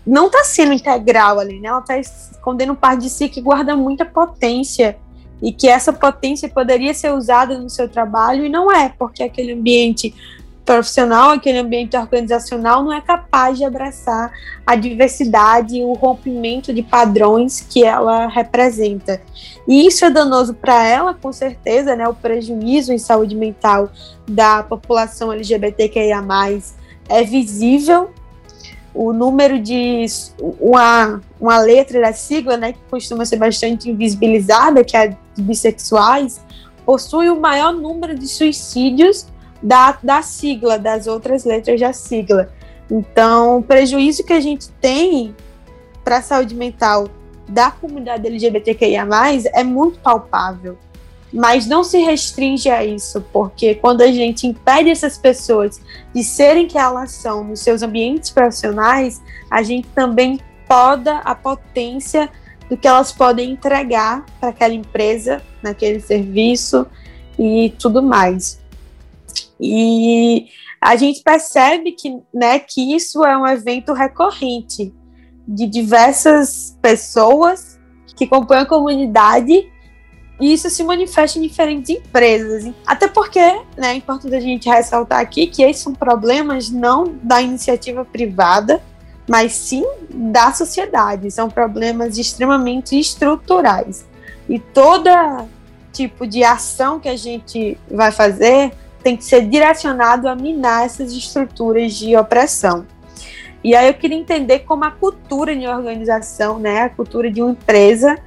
[0.06, 1.67] não está sendo integral ali, né?
[1.67, 4.97] Ela está escondendo parte de si que guarda muita potência
[5.41, 9.53] e que essa potência poderia ser usada no seu trabalho e não é, porque aquele
[9.53, 10.15] ambiente
[10.67, 14.34] profissional, aquele ambiente organizacional não é capaz de abraçar
[14.65, 19.21] a diversidade e o rompimento de padrões que ela representa.
[19.65, 22.06] E isso é danoso para ela, com certeza, né?
[22.10, 23.89] O prejuízo em saúde mental
[24.27, 26.21] da população LGBTQIA+,
[27.08, 28.12] é visível.
[28.93, 30.06] O número de
[30.60, 35.17] uma, uma letra da sigla, né, que costuma ser bastante invisibilizada, que é a de
[35.38, 36.41] bissexuais,
[36.86, 39.27] possui o maior número de suicídios
[39.62, 42.50] da, da sigla, das outras letras da sigla.
[42.89, 45.36] Então, o prejuízo que a gente tem
[46.04, 47.10] para a saúde mental
[47.48, 49.08] da comunidade LGBTQIA,
[49.54, 50.78] é muito palpável.
[51.34, 55.82] Mas não se restringe a isso, porque quando a gente impede essas pessoas
[56.13, 62.30] de serem que elas são nos seus ambientes profissionais, a gente também poda a potência
[62.70, 66.88] do que elas podem entregar para aquela empresa, naquele serviço
[67.38, 68.60] e tudo mais.
[69.60, 70.47] E
[70.82, 74.93] a gente percebe que, né, que isso é um evento recorrente
[75.47, 77.80] de diversas pessoas
[78.15, 79.71] que compõem a comunidade
[80.39, 82.71] e isso se manifesta em diferentes empresas.
[82.86, 83.39] Até porque
[83.76, 88.82] né, é importante a gente ressaltar aqui que esses são problemas não da iniciativa privada,
[89.28, 91.32] mas sim da sociedade.
[91.32, 94.06] São problemas extremamente estruturais.
[94.47, 95.45] E toda
[95.91, 98.71] tipo de ação que a gente vai fazer
[99.08, 102.86] tem que ser direcionado a minar essas estruturas de opressão.
[103.63, 107.52] E aí eu queria entender como a cultura de organização, né, a cultura de uma
[107.52, 108.17] empresa,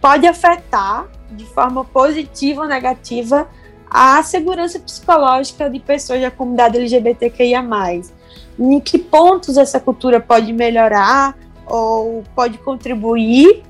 [0.00, 3.48] pode afetar de forma positiva ou negativa
[3.90, 7.64] a segurança psicológica de pessoas da comunidade LGBTQIA+.
[8.56, 13.64] Em que pontos essa cultura pode melhorar ou pode contribuir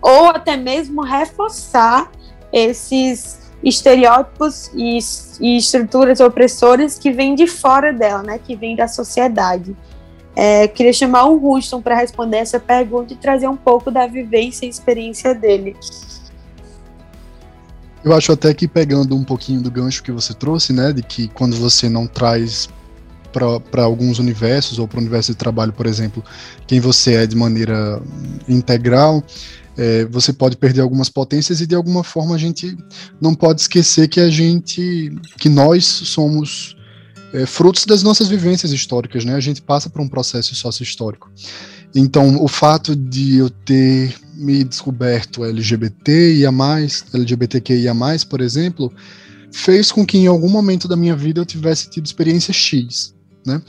[0.00, 2.12] ou até mesmo reforçar
[2.52, 4.98] esses estereótipos e,
[5.40, 9.76] e, estruturas opressoras que vêm de fora dela, né, que vêm da sociedade.
[10.36, 14.66] É, queria chamar o Ruston para responder essa pergunta e trazer um pouco da vivência
[14.66, 15.74] e experiência dele.
[18.04, 21.26] Eu acho até que pegando um pouquinho do gancho que você trouxe, né, de que
[21.28, 22.68] quando você não traz
[23.32, 26.24] para alguns universos ou para o universo de trabalho, por exemplo,
[26.66, 28.00] quem você é de maneira
[28.48, 29.22] integral,
[29.76, 32.76] é, você pode perder algumas potências e de alguma forma a gente
[33.20, 36.76] não pode esquecer que a gente, que nós somos
[37.32, 39.34] é, frutos das nossas vivências históricas, né?
[39.34, 41.30] A gente passa por um processo sócio-histórico.
[41.94, 47.94] Então, o fato de eu ter me descoberto LGBT e a mais, LGBTQIA+,
[48.28, 48.92] por exemplo,
[49.52, 53.14] fez com que em algum momento da minha vida eu tivesse tido experiência X,
[53.46, 53.62] né?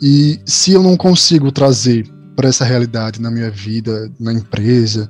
[0.00, 5.08] E se eu não consigo trazer para essa realidade na minha vida, na empresa,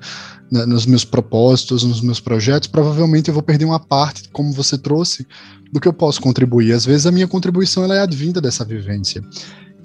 [0.50, 4.76] né, nos meus propósitos, nos meus projetos, provavelmente eu vou perder uma parte, como você
[4.76, 5.26] trouxe,
[5.72, 6.72] do que eu posso contribuir.
[6.72, 9.22] Às vezes a minha contribuição ela é advinda dessa vivência.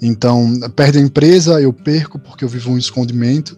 [0.02, 3.56] Então, perde a empresa, eu perco porque eu vivo um escondimento.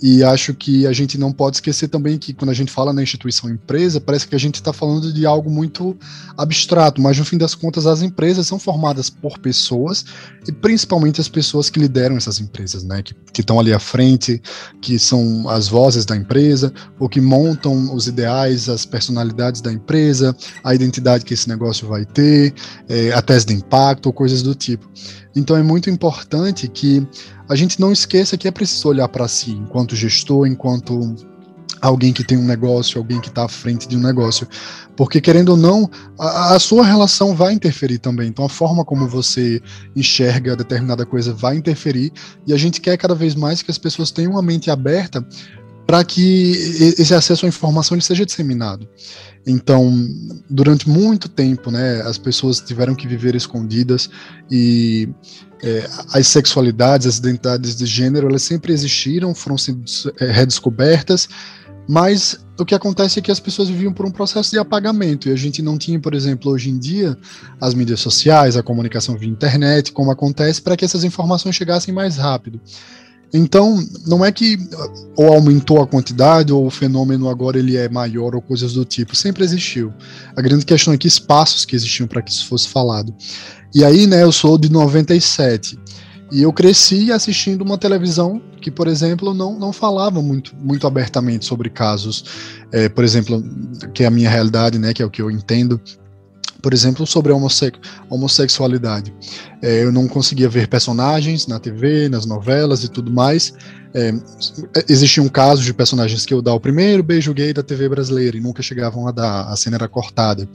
[0.00, 3.02] E acho que a gente não pode esquecer também que quando a gente fala na
[3.02, 5.96] instituição empresa, parece que a gente está falando de algo muito
[6.36, 10.04] abstrato, mas no fim das contas as empresas são formadas por pessoas
[10.46, 13.02] e principalmente as pessoas que lideram essas empresas, né?
[13.02, 14.40] Que estão ali à frente,
[14.80, 20.34] que são as vozes da empresa, ou que montam os ideais, as personalidades da empresa,
[20.62, 22.54] a identidade que esse negócio vai ter,
[22.88, 24.88] é, a tese de impacto, ou coisas do tipo.
[25.34, 27.06] Então é muito importante que
[27.48, 31.14] a gente não esqueça que é preciso olhar para si enquanto gestor, enquanto
[31.80, 34.48] alguém que tem um negócio, alguém que está à frente de um negócio.
[34.96, 35.88] Porque, querendo ou não,
[36.18, 38.28] a, a, sua relação vai interferir também.
[38.28, 39.62] Então, a forma como você
[39.94, 42.12] enxerga determinada coisa vai interferir.
[42.46, 45.24] E a gente quer cada vez mais que as pessoas tenham uma mente aberta
[45.86, 46.52] para que
[46.98, 48.86] esse acesso à informação seja disseminado.
[49.46, 49.90] Então,
[50.48, 54.10] durante muito tempo, né, as pessoas tiveram que viver escondidas
[54.50, 55.08] e
[55.62, 59.84] é, as sexualidades, as identidades de gênero, elas sempre existiram, foram sendo
[60.20, 61.28] é, redescobertas,
[61.88, 65.32] mas o que acontece é que as pessoas viviam por um processo de apagamento e
[65.32, 67.16] a gente não tinha, por exemplo, hoje em dia,
[67.60, 72.16] as mídias sociais, a comunicação via internet, como acontece, para que essas informações chegassem mais
[72.18, 72.60] rápido.
[73.32, 74.56] Então, não é que
[75.16, 79.14] ou aumentou a quantidade ou o fenômeno agora ele é maior ou coisas do tipo,
[79.14, 79.92] sempre existiu.
[80.34, 83.14] A grande questão é que espaços que existiam para que isso fosse falado.
[83.74, 85.78] E aí, né, eu sou de 97
[86.32, 91.44] e eu cresci assistindo uma televisão que, por exemplo, não, não falava muito, muito abertamente
[91.44, 92.24] sobre casos,
[92.72, 93.42] é, por exemplo,
[93.94, 95.80] que é a minha realidade, né, que é o que eu entendo,
[96.60, 97.36] por exemplo, sobre a
[98.10, 99.14] homossexualidade.
[99.62, 103.54] É, eu não conseguia ver personagens na TV, nas novelas e tudo mais.
[103.94, 104.12] É,
[104.88, 108.40] existiam casos de personagens que eu dar o primeiro beijo gay da TV brasileira e
[108.40, 110.48] nunca chegavam a dar, a cena era cortada.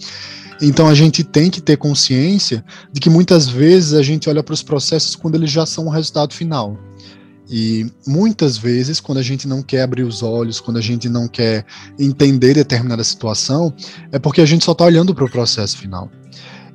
[0.62, 4.54] Então a gente tem que ter consciência de que muitas vezes a gente olha para
[4.54, 6.78] os processos quando eles já são o resultado final.
[7.50, 11.28] E muitas vezes, quando a gente não quer abrir os olhos, quando a gente não
[11.28, 11.66] quer
[12.00, 13.74] entender determinada situação,
[14.12, 16.10] é porque a gente só está olhando para o processo final.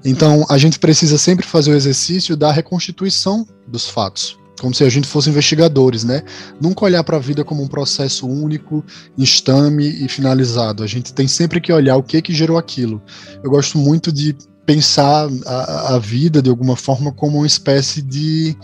[0.04, 4.88] Então, a gente precisa sempre fazer o exercício da reconstituição dos fatos, como se a
[4.88, 6.22] gente fosse investigadores, né?
[6.60, 8.84] Nunca olhar para a vida como um processo único,
[9.16, 10.82] instame e finalizado.
[10.84, 13.02] A gente tem sempre que olhar o que que gerou aquilo.
[13.42, 18.56] Eu gosto muito de pensar a, a vida de alguma forma como uma espécie de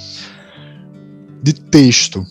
[1.45, 2.25] de texto,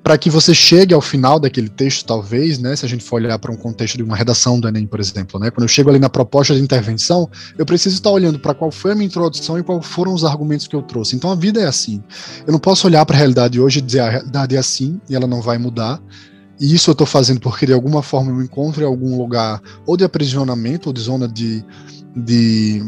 [0.00, 3.36] para que você chegue ao final daquele texto, talvez, né, se a gente for olhar
[3.36, 5.98] para um contexto de uma redação do Enem, por exemplo, né, quando eu chego ali
[5.98, 9.62] na proposta de intervenção, eu preciso estar olhando para qual foi a minha introdução e
[9.64, 11.16] quais foram os argumentos que eu trouxe.
[11.16, 12.00] Então a vida é assim.
[12.46, 15.16] Eu não posso olhar para a realidade hoje e dizer a realidade é assim e
[15.16, 16.00] ela não vai mudar.
[16.60, 19.60] E isso eu estou fazendo porque de alguma forma eu me encontro em algum lugar
[19.84, 21.64] ou de aprisionamento ou de zona de,
[22.14, 22.80] de,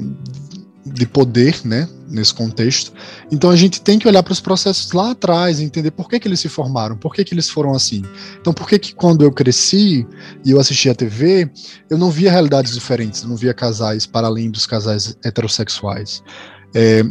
[0.87, 2.93] de poder, né, nesse contexto.
[3.31, 6.29] Então a gente tem que olhar para os processos lá atrás, entender por que, que
[6.29, 8.03] eles se formaram, por que, que eles foram assim.
[8.41, 10.07] Então por que que quando eu cresci
[10.45, 11.51] e eu assistia a TV,
[11.91, 16.23] eu não via realidades diferentes, eu não via casais para além dos casais heterossexuais.
[16.75, 17.05] É,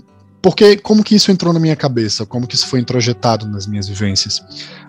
[0.46, 2.24] porque como que isso entrou na minha cabeça?
[2.24, 4.40] Como que isso foi introjetado nas minhas vivências?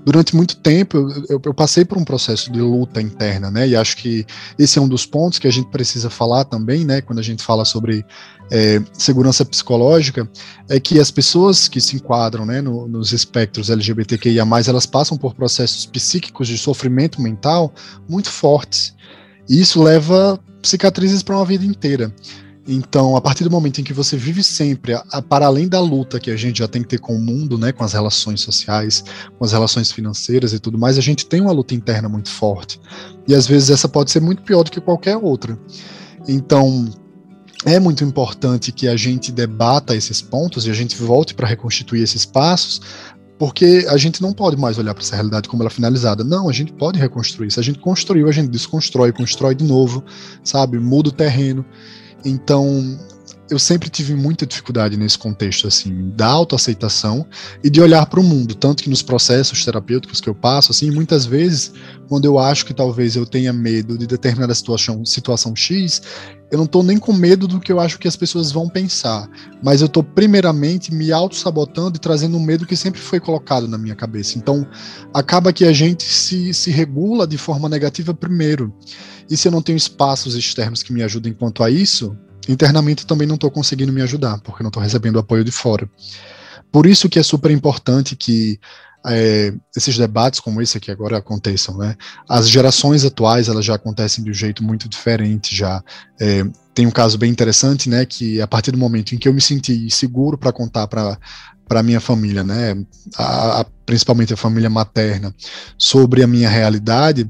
[0.04, 0.98] Durante muito tempo
[1.30, 3.66] eu, eu, passei por um processo de luta interna, né?
[3.66, 4.26] E acho que
[4.58, 7.00] esse é um dos pontos que a gente precisa falar também, né?
[7.00, 8.04] Quando a gente fala sobre
[8.50, 10.28] é, segurança psicológica,
[10.68, 15.34] é que as pessoas que se enquadram, né, no, nos espectros LGBTQIA+, elas passam por
[15.34, 17.72] processos psíquicos de sofrimento mental
[18.06, 18.94] muito fortes.
[19.48, 22.12] E isso leva cicatrizes para uma vida inteira.
[22.68, 25.80] Então, a partir do momento em que você vive sempre a, a, para além da
[25.80, 28.40] luta que a gente já tem que ter com o mundo, né, com as relações
[28.40, 29.04] sociais,
[29.38, 32.80] com as relações financeiras e tudo mais, a gente tem uma luta interna muito forte.
[33.28, 35.56] E às vezes essa pode ser muito pior do que qualquer outra.
[36.26, 36.88] Então,
[37.64, 42.02] é muito importante que a gente debata esses pontos e a gente volte para reconstituir
[42.02, 42.80] esses passos,
[43.38, 46.24] porque a gente não pode mais olhar para essa realidade como ela é finalizada.
[46.24, 47.50] Não, a gente pode reconstruir.
[47.50, 50.02] Se a gente construiu, a gente desconstrói, constrói de novo,
[50.42, 50.78] sabe?
[50.78, 51.64] Muda o terreno.
[52.28, 52.98] Então,
[53.48, 57.24] eu sempre tive muita dificuldade nesse contexto, assim, da autoaceitação
[57.62, 58.54] e de olhar para o mundo.
[58.56, 61.72] Tanto que nos processos terapêuticos que eu passo, assim, muitas vezes,
[62.08, 66.02] quando eu acho que talvez eu tenha medo de determinada situação, situação X,
[66.50, 69.28] eu não estou nem com medo do que eu acho que as pessoas vão pensar,
[69.62, 73.78] mas eu estou primeiramente me auto-sabotando e trazendo um medo que sempre foi colocado na
[73.78, 74.38] minha cabeça.
[74.38, 74.66] Então,
[75.14, 78.74] acaba que a gente se, se regula de forma negativa primeiro.
[79.30, 82.16] E se eu não tenho espaços externos que me ajudem quanto a isso,
[82.48, 85.88] internamente também não estou conseguindo me ajudar, porque não estou recebendo apoio de fora.
[86.70, 88.58] Por isso que é super importante que
[89.06, 91.96] é, esses debates como esse aqui agora aconteçam, né?
[92.28, 95.82] As gerações atuais elas já acontecem de um jeito muito diferente já.
[96.20, 98.04] É, tem um caso bem interessante, né?
[98.04, 101.18] Que a partir do momento em que eu me senti seguro para contar para
[101.68, 102.76] para minha família, né?
[103.16, 105.34] A, a, principalmente a família materna,
[105.76, 107.28] sobre a minha realidade,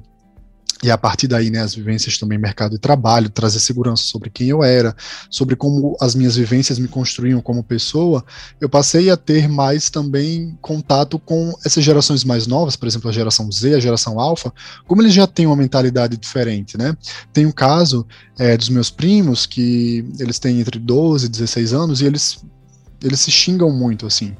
[0.83, 4.49] e a partir daí, né, as vivências também mercado de trabalho, trazer segurança sobre quem
[4.49, 4.95] eu era,
[5.31, 8.23] sobre como as minhas vivências me construíam como pessoa,
[8.61, 13.13] eu passei a ter mais também contato com essas gerações mais novas, por exemplo, a
[13.13, 14.53] geração Z, a geração Alpha,
[14.87, 16.95] como eles já têm uma mentalidade diferente, né?
[17.33, 18.07] Tem um caso
[18.39, 22.45] é, dos meus primos que eles têm entre 12 e 16 anos e eles
[23.03, 24.35] eles se xingam muito, assim.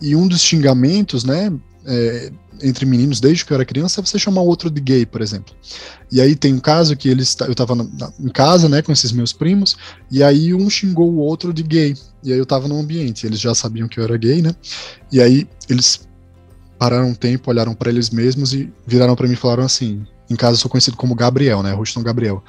[0.00, 1.52] E um dos xingamentos, né,
[1.86, 2.32] é,
[2.62, 5.20] entre meninos desde que eu era criança é você chamar o outro de gay, por
[5.20, 5.54] exemplo.
[6.10, 8.92] E aí tem um caso que eles eu tava na, na, em casa, né, com
[8.92, 9.76] esses meus primos,
[10.10, 11.96] e aí um xingou o outro de gay.
[12.22, 14.54] E aí eu tava no ambiente, eles já sabiam que eu era gay, né?
[15.10, 16.08] E aí eles
[16.78, 20.36] pararam um tempo, olharam para eles mesmos e viraram para mim e falaram assim: em
[20.36, 21.72] casa eu sou conhecido como Gabriel, né?
[21.72, 22.42] Ruston Gabriel.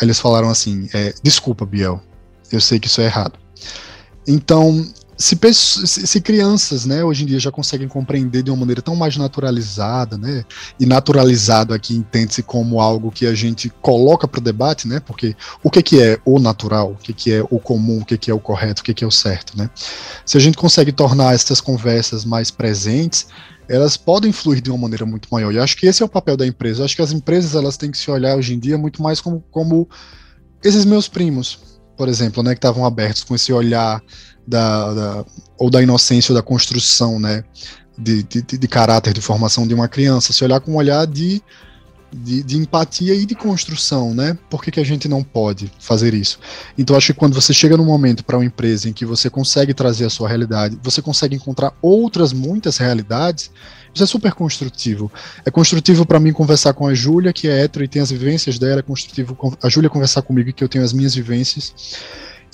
[0.00, 2.00] Eles falaram assim: é, desculpa, Biel,
[2.50, 3.38] eu sei que isso é errado.
[4.26, 4.86] Então,
[5.22, 5.38] se,
[5.86, 9.16] se, se, crianças, né, hoje em dia já conseguem compreender de uma maneira tão mais
[9.16, 10.44] naturalizada, né,
[10.80, 15.36] e naturalizado aqui entende-se como algo que a gente coloca para o debate, né, porque
[15.62, 18.30] o que, que é o natural, o que, que é o comum, o que, que
[18.30, 19.70] é o correto, o que, que é o certo, né.
[20.26, 23.28] Se a gente consegue tornar essas conversas mais presentes,
[23.68, 25.52] elas podem fluir de uma maneira muito maior.
[25.52, 26.84] E acho que esse é o papel da empresa.
[26.84, 29.42] Acho que as empresas elas têm que se olhar hoje em dia muito mais como,
[29.50, 29.88] como
[30.62, 31.58] esses meus primos,
[31.96, 34.02] por exemplo, né, que estavam abertos com esse olhar
[34.46, 35.24] da, da,
[35.58, 37.44] ou da inocência ou da construção, né,
[37.96, 41.42] de, de, de, caráter, de formação de uma criança, se olhar com um olhar de,
[42.12, 44.36] de, de, empatia e de construção, né?
[44.50, 46.38] Por que, que a gente não pode fazer isso?
[46.76, 49.72] Então, acho que quando você chega num momento para uma empresa em que você consegue
[49.72, 53.50] trazer a sua realidade, você consegue encontrar outras muitas realidades,
[53.94, 55.12] isso é super construtivo.
[55.44, 58.58] É construtivo para mim conversar com a Júlia, que é hétero e tem as vivências
[58.58, 61.74] dela, é construtivo a Júlia conversar comigo, que eu tenho as minhas vivências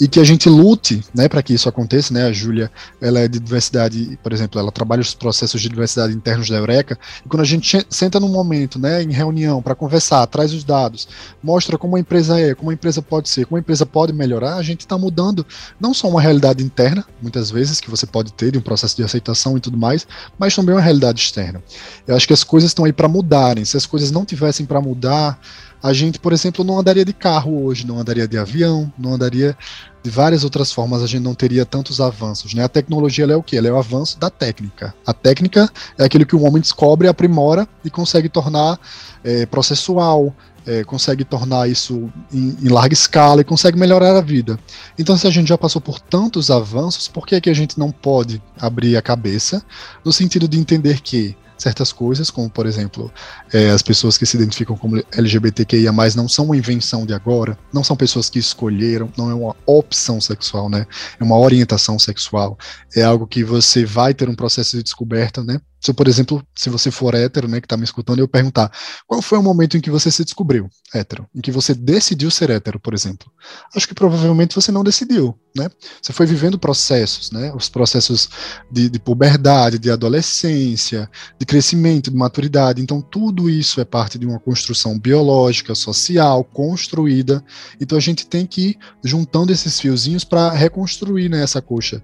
[0.01, 2.25] e que a gente lute, né, para que isso aconteça, né?
[2.25, 2.71] A Júlia,
[3.01, 6.99] ela é de diversidade, por exemplo, ela trabalha os processos de diversidade internos da Eureka,
[7.25, 11.09] e quando a gente senta num momento, né, em reunião para conversar, traz os dados,
[11.43, 14.57] mostra como a empresa é, como a empresa pode ser, como a empresa pode melhorar,
[14.57, 15.45] a gente está mudando
[15.81, 19.03] não só uma realidade interna, muitas vezes que você pode ter de um processo de
[19.03, 20.07] aceitação e tudo mais,
[20.39, 21.63] mas também uma realidade externa.
[22.07, 23.65] Eu acho que as coisas estão aí para mudarem.
[23.65, 25.39] Se as coisas não tivessem para mudar,
[25.83, 29.57] a gente, por exemplo, não andaria de carro hoje, não andaria de avião, não andaria
[30.03, 32.55] de várias outras formas, a gente não teria tantos avanços.
[32.55, 32.65] Né?
[32.65, 33.57] A tecnologia é o que?
[33.57, 34.95] Ela é o avanço da técnica.
[35.07, 38.79] A técnica é aquilo que o homem descobre, aprimora e consegue tornar
[39.23, 40.35] é, processual,
[40.67, 44.59] é, consegue tornar isso em, em, larga escala e consegue melhorar a vida.
[44.99, 47.79] Então, se a gente já passou por tantos avanços, por que, é que a gente
[47.79, 49.65] não pode abrir a cabeça
[50.05, 53.13] no sentido de entender que certas coisas, como por exemplo,
[53.53, 57.83] é, as pessoas que se identificam como LGBTQIA, não são uma invenção de agora, não
[57.83, 60.87] são pessoas que escolheram, não é uma opção sexual, né?
[61.19, 62.57] É uma orientação sexual.
[62.95, 65.61] É algo que você vai ter um processo de descoberta, né?
[65.81, 68.71] Se, por exemplo, se você for hétero, né, que está me escutando, eu perguntar
[69.07, 72.51] qual foi o momento em que você se descobriu hétero, em que você decidiu ser
[72.51, 73.31] hétero, por exemplo.
[73.75, 75.69] Acho que provavelmente você não decidiu, né?
[76.01, 77.53] Você foi vivendo processos, né?
[77.55, 78.29] Os processos
[78.71, 81.09] de, de puberdade, de adolescência,
[81.39, 82.83] de crescimento, de maturidade.
[82.83, 87.45] Então, tudo isso é parte de uma construção biológica, social, construída.
[87.81, 92.03] Então, a gente tem que ir juntando esses fiozinhos para reconstruir né, essa coxa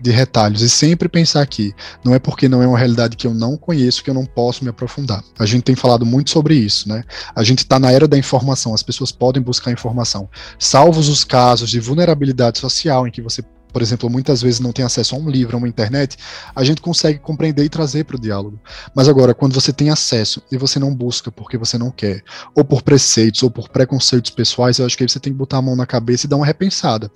[0.00, 1.74] de retalhos e sempre pensar aqui,
[2.04, 4.62] não é porque não é uma realidade que eu não conheço que eu não posso
[4.62, 5.24] me aprofundar.
[5.38, 7.02] A gente tem falado muito sobre isso, né?
[7.34, 10.28] A gente está na era da informação, as pessoas podem buscar informação.
[10.58, 13.42] Salvos os casos de vulnerabilidade social em que você
[13.76, 16.16] por exemplo, muitas vezes não tem acesso a um livro, a uma internet,
[16.54, 18.58] a gente consegue compreender e trazer para o diálogo.
[18.94, 22.22] Mas agora, quando você tem acesso e você não busca porque você não quer,
[22.54, 25.58] ou por preceitos, ou por preconceitos pessoais, eu acho que aí você tem que botar
[25.58, 27.10] a mão na cabeça e dar uma repensada.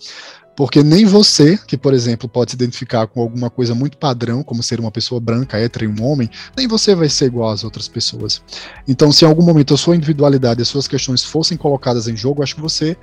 [0.61, 4.63] Porque nem você, que por exemplo pode se identificar com alguma coisa muito padrão, como
[4.63, 7.89] ser uma pessoa branca, hétero e um homem, nem você vai ser igual às outras
[7.89, 8.43] pessoas.
[8.87, 12.43] Então, se em algum momento a sua individualidade, as suas questões fossem colocadas em jogo,
[12.43, 12.95] acho que você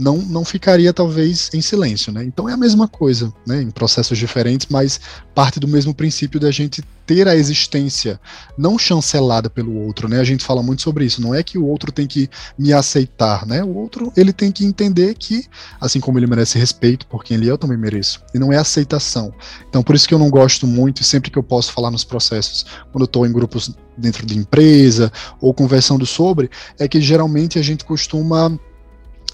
[0.00, 2.24] não, não ficaria talvez em silêncio, né?
[2.24, 3.60] Então é a mesma coisa, né?
[3.60, 4.98] Em processos diferentes, mas
[5.34, 8.18] parte do mesmo princípio da gente ter a existência
[8.56, 10.18] não chancelada pelo outro, né?
[10.18, 11.20] A gente fala muito sobre isso.
[11.20, 13.62] Não é que o outro tem que me aceitar, né?
[13.62, 15.44] O outro ele tem que entender que,
[15.78, 18.22] assim como ele merece respeito por quem ele é, eu também mereço.
[18.34, 19.34] E não é aceitação.
[19.68, 22.04] Então por isso que eu não gosto muito e sempre que eu posso falar nos
[22.04, 26.48] processos, quando eu estou em grupos dentro de empresa ou conversando sobre,
[26.78, 28.58] é que geralmente a gente costuma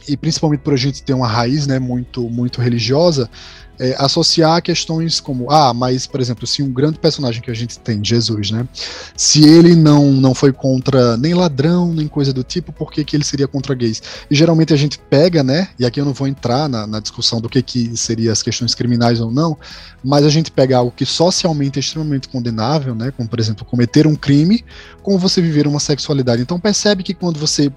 [0.08, 3.28] e principalmente por a gente ter uma raiz né, muito, muito religiosa,
[3.78, 7.78] é, associar questões como, ah, mas, por exemplo, se um grande personagem que a gente
[7.78, 8.66] tem, Jesus, né?
[9.16, 13.16] Se ele não, não foi contra nem ladrão, nem coisa do tipo, por que, que
[13.16, 14.02] ele seria contra gays?
[14.30, 15.68] E geralmente a gente pega, né?
[15.78, 18.74] E aqui eu não vou entrar na, na discussão do que, que seria as questões
[18.74, 19.58] criminais ou não,
[20.02, 23.12] mas a gente pega algo que socialmente é extremamente condenável, né?
[23.14, 24.64] Como, por exemplo, cometer um crime,
[25.06, 26.42] como você viver uma sexualidade.
[26.42, 27.70] Então percebe que quando você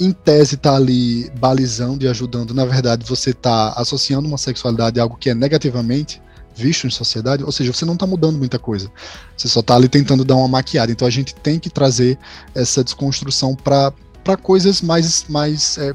[0.00, 5.02] em tese está ali balizando e ajudando, na verdade você está associando uma sexualidade a
[5.02, 6.18] algo que é negativamente
[6.56, 8.90] visto em sociedade, ou seja, você não está mudando muita coisa.
[9.36, 10.90] Você só está ali tentando dar uma maquiada.
[10.90, 12.18] Então a gente tem que trazer
[12.54, 13.92] essa desconstrução para
[14.38, 15.92] coisas mais, mais é,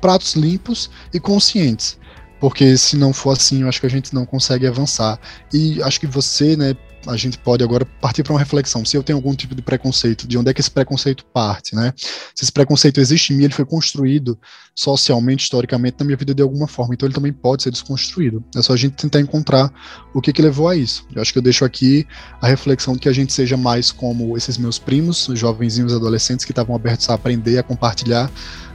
[0.00, 1.98] pratos limpos e conscientes.
[2.38, 5.18] Porque se não for assim, eu acho que a gente não consegue avançar.
[5.52, 6.76] E acho que você, né,
[7.06, 8.84] a gente pode agora partir para uma reflexão.
[8.84, 11.92] Se eu tenho algum tipo de preconceito, de onde é que esse preconceito parte, né?
[12.34, 14.38] Se esse preconceito existe em mim, ele foi construído
[14.74, 16.94] socialmente, historicamente, na minha vida de alguma forma.
[16.94, 18.44] Então ele também pode ser desconstruído.
[18.54, 19.72] É só a gente tentar encontrar
[20.14, 21.06] o que que levou a isso.
[21.14, 22.06] Eu acho que eu deixo aqui
[22.40, 26.44] a reflexão de que a gente seja mais como esses meus primos, os jovenzinhos adolescentes
[26.44, 28.30] que estavam abertos a aprender, a compartilhar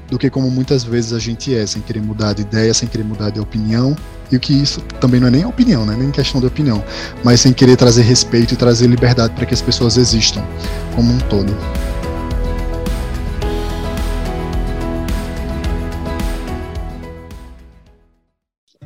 [0.09, 3.03] do que como muitas vezes a gente é, sem querer mudar de ideia, sem querer
[3.03, 3.95] mudar de opinião,
[4.31, 6.83] e o que isso também não é nem opinião, né, nem questão de opinião,
[7.23, 10.43] mas sem querer trazer respeito e trazer liberdade para que as pessoas existam
[10.95, 11.55] como um todo.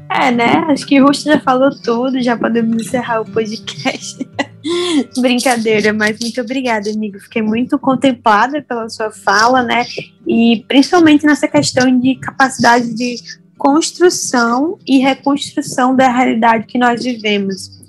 [0.09, 0.65] É, né?
[0.67, 4.27] Acho que o Rusto já falou tudo, já podemos encerrar o podcast.
[5.19, 7.19] Brincadeira, mas muito obrigada, amigo.
[7.19, 9.85] Fiquei muito contemplada pela sua fala, né?
[10.27, 13.17] E principalmente nessa questão de capacidade de
[13.57, 17.79] construção e reconstrução da realidade que nós vivemos.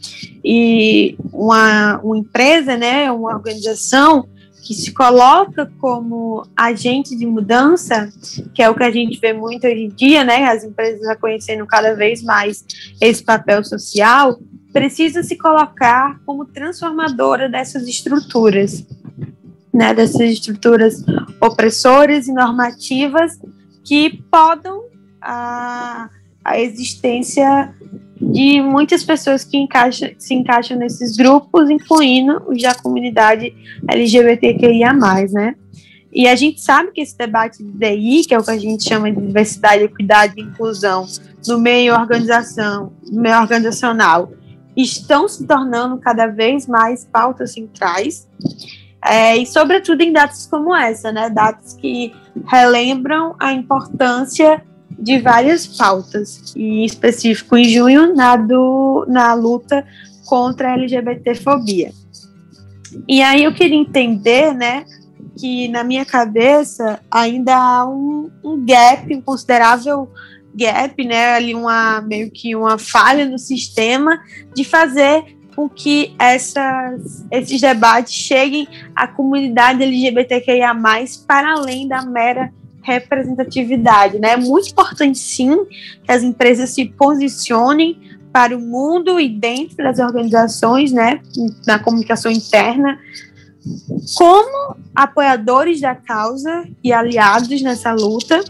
[0.44, 4.28] E uma, uma empresa, né, uma organização
[4.62, 8.08] que se coloca como agente de mudança,
[8.54, 11.66] que é o que a gente vê muito hoje em dia, né, as empresas reconhecendo
[11.66, 12.64] cada vez mais
[13.00, 14.38] esse papel social,
[14.72, 18.86] precisa se colocar como transformadora dessas estruturas,
[19.72, 21.04] né, dessas estruturas
[21.40, 23.38] opressoras e normativas
[23.84, 24.84] que podam
[25.20, 26.08] a,
[26.44, 27.74] a existência
[28.20, 33.54] de muitas pessoas que encaixa, se encaixam nesses grupos, incluindo os da comunidade
[33.88, 34.92] LGBTQIA+,
[35.32, 35.54] né?
[36.12, 38.82] E a gente sabe que esse debate de DI, que é o que a gente
[38.82, 41.06] chama de diversidade, equidade e inclusão
[41.46, 44.30] no meio organização, no meio organizacional,
[44.76, 48.28] estão se tornando cada vez mais pautas centrais,
[49.04, 51.30] é, e sobretudo em datas como essa, né?
[51.30, 52.12] Datas que
[52.46, 59.86] relembram a importância de várias pautas, e em específico em junho, na, do, na luta
[60.26, 61.92] contra a LGBTfobia.
[63.08, 64.84] E aí eu queria entender, né,
[65.38, 70.08] que na minha cabeça ainda há um, um gap, um considerável
[70.55, 74.20] gap, né, ali uma meio que uma falha no sistema
[74.55, 80.74] de fazer com que essas, esses debates cheguem à comunidade LGBTQIA+,
[81.26, 84.30] para além da mera representatividade, né?
[84.30, 85.66] É muito importante, sim,
[86.03, 91.20] que as empresas se posicionem para o mundo e dentro das organizações, né,
[91.66, 92.98] na comunicação interna,
[94.16, 98.42] como apoiadores da causa e aliados nessa luta,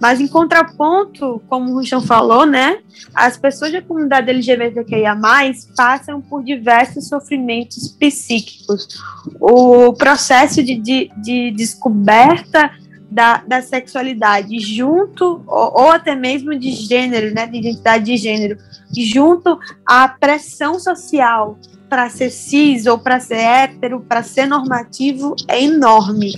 [0.00, 2.78] mas em contraponto, como o Ruchão falou, né,
[3.14, 5.16] as pessoas da comunidade LGBTQIA+,
[5.76, 8.88] passam por diversos sofrimentos psíquicos.
[9.40, 12.70] O processo de, de, de descoberta
[13.10, 18.58] da, da sexualidade junto, ou, ou, até mesmo de gênero, né, de identidade de gênero,
[18.96, 25.62] junto à pressão social para ser cis ou para ser hétero, para ser normativo, é
[25.62, 26.32] enorme.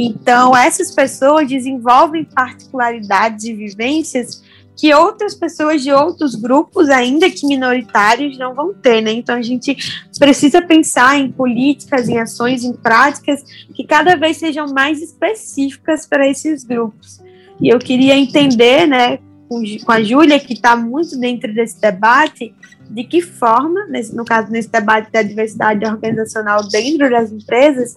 [0.00, 4.44] Então, essas pessoas desenvolvem particularidades e vivências
[4.76, 9.10] que outras pessoas de outros grupos, ainda que minoritários, não vão ter, né?
[9.10, 9.76] Então a gente
[10.20, 13.42] precisa pensar em políticas, em ações, em práticas
[13.74, 17.20] que cada vez sejam mais específicas para esses grupos.
[17.60, 19.18] E eu queria entender, né,
[19.48, 22.54] com a Júlia, que está muito dentro desse debate,
[22.88, 27.96] de que forma, nesse, no caso, nesse debate da diversidade organizacional dentro das empresas,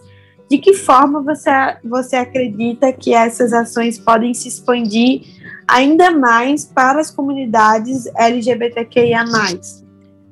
[0.51, 1.49] de que forma você,
[1.81, 5.21] você acredita que essas ações podem se expandir
[5.65, 9.23] ainda mais para as comunidades LGBTQIA+.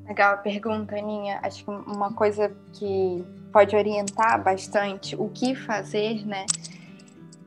[0.05, 1.39] Legal a pergunta, Aninha.
[1.41, 6.45] Acho que uma coisa que pode orientar bastante o que fazer, né?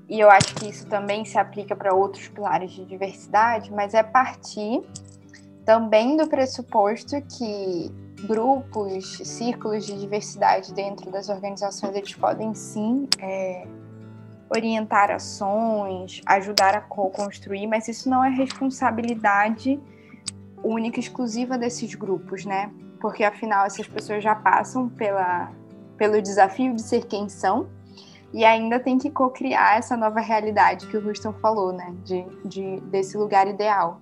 [0.08, 4.02] E eu acho que isso também se aplica para outros pilares de diversidade, mas é
[4.02, 4.80] partir
[5.66, 7.92] também do pressuposto que
[8.22, 13.66] grupos, círculos de diversidade dentro das organizações, eles podem sim é,
[14.54, 19.80] orientar ações, ajudar a co-construir, mas isso não é responsabilidade
[20.62, 22.70] única e exclusiva desses grupos, né?
[23.00, 25.50] Porque afinal essas pessoas já passam pela,
[25.96, 27.68] pelo desafio de ser quem são
[28.32, 31.94] e ainda tem que co-criar essa nova realidade que o Ruston falou, né?
[32.04, 34.00] De, de, desse lugar ideal.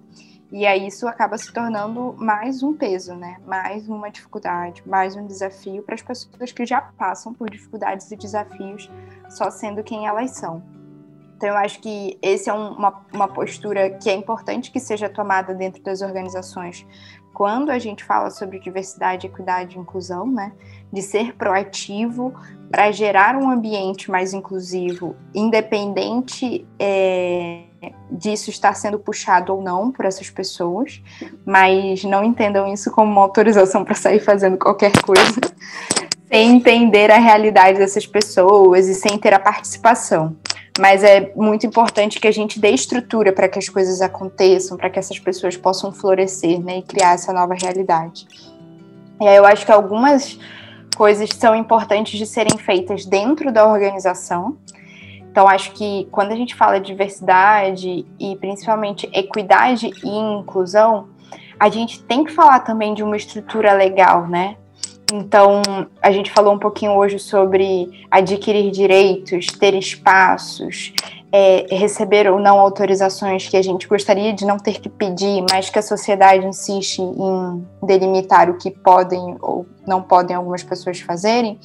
[0.53, 3.37] E aí isso acaba se tornando mais um peso, né?
[3.47, 8.17] Mais uma dificuldade, mais um desafio para as pessoas que já passam por dificuldades e
[8.17, 8.91] desafios
[9.29, 10.63] só sendo quem elas são.
[11.37, 15.09] Então eu acho que esse é um, uma, uma postura que é importante que seja
[15.09, 16.85] tomada dentro das organizações
[17.33, 20.53] quando a gente fala sobre diversidade, equidade e inclusão, né?
[20.93, 22.35] De ser proativo
[22.71, 27.70] para gerar um ambiente mais inclusivo, independente é,
[28.11, 31.03] disso estar sendo puxado ou não por essas pessoas,
[31.45, 35.41] mas não entendam isso como uma autorização para sair fazendo qualquer coisa,
[36.31, 40.37] sem entender a realidade dessas pessoas e sem ter a participação.
[40.79, 44.89] Mas é muito importante que a gente dê estrutura para que as coisas aconteçam, para
[44.89, 48.27] que essas pessoas possam florescer né, e criar essa nova realidade.
[49.21, 50.39] E aí eu acho que algumas
[50.97, 54.57] coisas são importantes de serem feitas dentro da organização.
[55.31, 61.09] Então, acho que quando a gente fala de diversidade e principalmente equidade e inclusão,
[61.59, 64.57] a gente tem que falar também de uma estrutura legal, né?
[65.13, 65.63] Então,
[66.03, 70.93] a gente falou um pouquinho hoje sobre adquirir direitos, ter espaços,
[71.33, 75.71] é, receber ou não autorizações que a gente gostaria de não ter que pedir, mas
[75.71, 81.59] que a sociedade insiste em delimitar o que podem ou não podem algumas pessoas fazerem.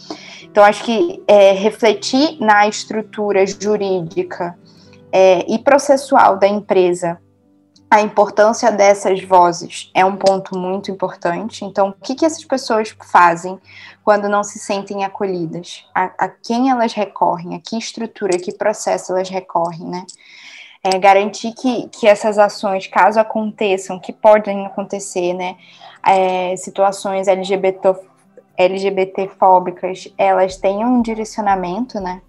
[0.43, 4.57] Então, acho que é, refletir na estrutura jurídica
[5.11, 7.20] é, e processual da empresa
[7.89, 11.63] a importância dessas vozes é um ponto muito importante.
[11.63, 13.59] Então, o que, que essas pessoas fazem
[14.06, 15.84] quando não se sentem acolhidas?
[15.93, 17.56] A, a quem elas recorrem?
[17.56, 20.06] A que estrutura, a que processo elas recorrem, né?
[20.84, 25.58] É, garantir que, que essas ações, caso aconteçam, que podem acontecer, né?
[26.08, 27.95] É, situações LGBT,
[28.56, 32.22] LGBTfóbicas, elas tenham um direcionamento, né?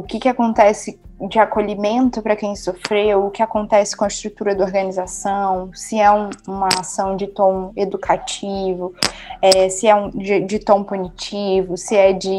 [0.00, 0.98] O que, que acontece
[1.28, 6.10] de acolhimento para quem sofreu, o que acontece com a estrutura da organização, se é
[6.10, 8.94] um, uma ação de tom educativo,
[9.42, 12.30] é, se é um, de, de, tom punitivo, se é de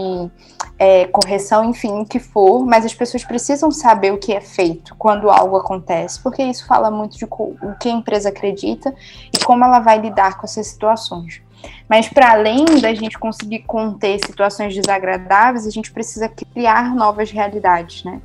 [0.80, 4.96] é, correção, enfim, o que for, mas as pessoas precisam saber o que é feito
[4.98, 8.92] quando algo acontece, porque isso fala muito de o que a empresa acredita
[9.32, 11.44] e como ela vai lidar com essas situações.
[11.90, 18.04] Mas para além da gente conseguir conter situações desagradáveis, a gente precisa criar novas realidades,
[18.04, 18.22] né?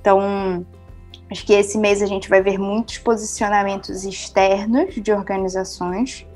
[0.00, 0.66] Então,
[1.30, 6.26] acho que esse mês a gente vai ver muitos posicionamentos externos de organizações,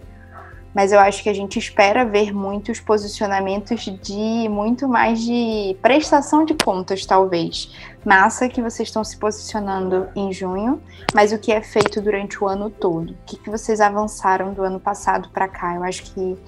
[0.75, 6.45] mas eu acho que a gente espera ver muitos posicionamentos de muito mais de prestação
[6.45, 7.75] de contas, talvez.
[8.09, 10.81] Massa que vocês estão se posicionando em junho,
[11.15, 13.11] mas o que é feito durante o ano todo?
[13.11, 15.75] O que, que vocês avançaram do ano passado para cá?
[15.75, 16.39] Eu acho que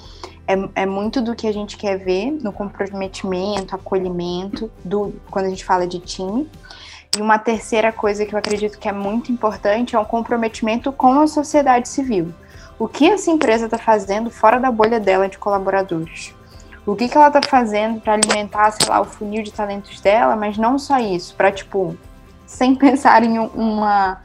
[0.48, 5.48] é, é, muito do que a gente quer ver no comprometimento, acolhimento, do, quando a
[5.50, 6.50] gente fala de time.
[7.14, 11.20] E uma terceira coisa que eu acredito que é muito importante é um comprometimento com
[11.20, 12.32] a sociedade civil.
[12.78, 16.34] O que essa empresa está fazendo fora da bolha dela de colaboradores?
[16.86, 20.34] O que, que ela está fazendo para alimentar, sei lá, o funil de talentos dela,
[20.34, 21.96] mas não só isso, para, tipo,
[22.46, 24.20] sem pensar em uma,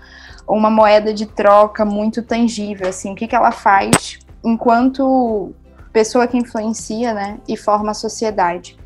[0.48, 5.54] uma moeda de troca muito tangível, assim, o que, que ela faz enquanto
[5.92, 8.78] pessoa que influencia, né, e forma a sociedade.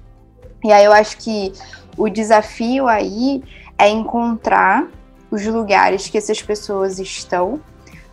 [0.64, 1.54] E aí eu acho que
[1.98, 3.44] o desafio aí
[3.78, 4.88] é encontrar
[5.32, 7.60] os lugares que essas pessoas estão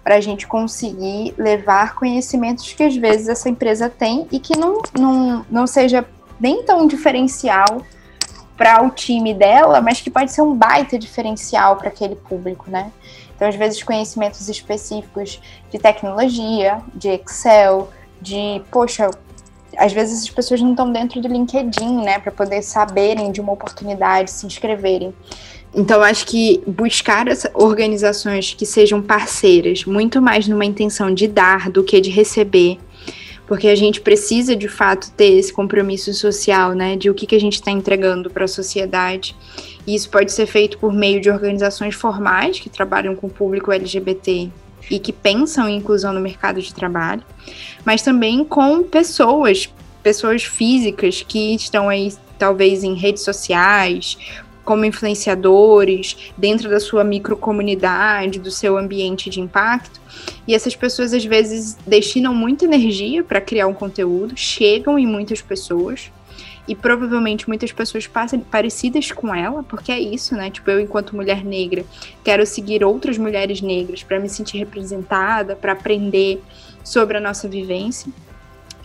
[0.06, 4.80] para a gente conseguir levar conhecimentos que às vezes essa empresa tem e que não,
[4.96, 6.06] não, não seja
[6.38, 7.82] nem tão diferencial
[8.56, 12.92] para o time dela, mas que pode ser um baita diferencial para aquele público, né?
[13.34, 15.42] Então, às vezes, conhecimentos específicos
[15.72, 17.90] de tecnologia, de Excel,
[18.22, 19.10] de, poxa,
[19.76, 23.52] às vezes as pessoas não estão dentro do LinkedIn, né, para poder saberem de uma
[23.52, 25.12] oportunidade, se inscreverem.
[25.74, 31.84] Então, acho que buscar organizações que sejam parceiras, muito mais numa intenção de dar do
[31.84, 32.78] que de receber,
[33.46, 37.34] porque a gente precisa de fato ter esse compromisso social, né, de o que, que
[37.34, 39.36] a gente está entregando para a sociedade.
[39.86, 43.70] E isso pode ser feito por meio de organizações formais que trabalham com o público
[43.70, 44.50] LGBT
[44.90, 47.22] e que pensam em inclusão no mercado de trabalho,
[47.84, 49.68] mas também com pessoas,
[50.02, 54.18] pessoas físicas que estão aí talvez em redes sociais
[54.66, 60.00] como influenciadores dentro da sua microcomunidade, do seu ambiente de impacto.
[60.46, 65.40] E essas pessoas às vezes destinam muita energia para criar um conteúdo, chegam em muitas
[65.40, 66.10] pessoas
[66.66, 70.50] e provavelmente muitas pessoas passam parecidas com ela, porque é isso, né?
[70.50, 71.84] Tipo, eu enquanto mulher negra,
[72.24, 76.42] quero seguir outras mulheres negras para me sentir representada, para aprender
[76.82, 78.10] sobre a nossa vivência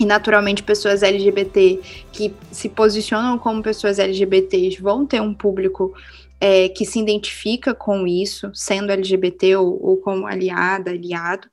[0.02, 1.80] e naturalmente pessoas LGBT
[2.12, 5.94] que se posicionam como pessoas LGBTs vão ter um público
[6.40, 11.48] é, que se identifica com isso, sendo LGBT ou, ou como aliada, aliado.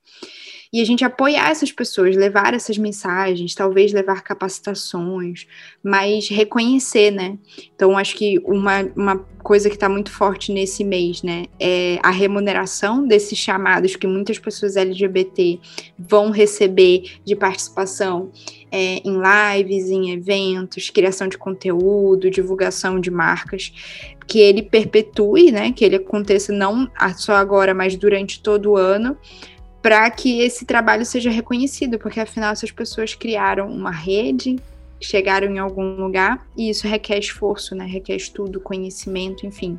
[0.73, 5.47] E a gente apoiar essas pessoas, levar essas mensagens, talvez levar capacitações,
[5.83, 7.39] mas reconhecer, né?
[7.75, 12.11] Então, acho que uma, uma coisa que está muito forte nesse mês, né, é a
[12.11, 15.59] remuneração desses chamados que muitas pessoas LGBT
[15.99, 18.31] vão receber de participação
[18.71, 23.73] é, em lives, em eventos, criação de conteúdo, divulgação de marcas,
[24.27, 29.17] que ele perpetue, né, que ele aconteça não só agora, mas durante todo o ano,
[29.83, 34.57] para que esse trabalho seja reconhecido, porque afinal essas pessoas criaram uma rede,
[35.01, 37.87] chegaram em algum lugar e isso requer esforço, né?
[37.87, 39.79] Requer estudo, conhecimento, enfim.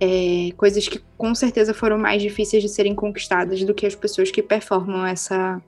[0.00, 4.30] É, coisas que com certeza foram mais difíceis de serem conquistadas do que as pessoas
[4.30, 5.62] que performam essa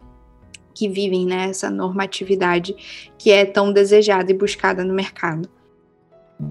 [0.74, 2.74] que vivem né, essa normatividade
[3.16, 5.48] que é tão desejada e buscada no mercado.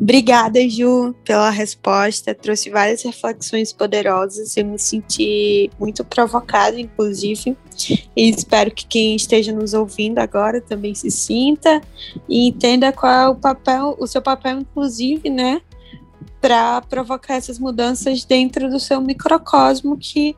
[0.02, 2.36] Obrigada, Ju, pela resposta.
[2.36, 4.58] Trouxe várias reflexões poderosas.
[4.58, 7.56] Eu me senti muito provocada, inclusive.
[8.16, 11.82] E espero que quem esteja nos ouvindo agora também se sinta
[12.28, 15.62] e entenda qual é o papel, o seu papel, inclusive, né,
[16.40, 20.36] para provocar essas mudanças dentro do seu microcosmo, que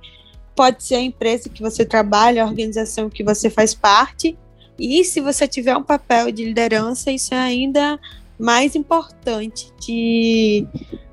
[0.56, 4.38] pode ser a empresa que você trabalha, a organização que você faz parte.
[4.78, 8.00] E se você tiver um papel de liderança, isso é ainda
[8.40, 10.66] mais importante de,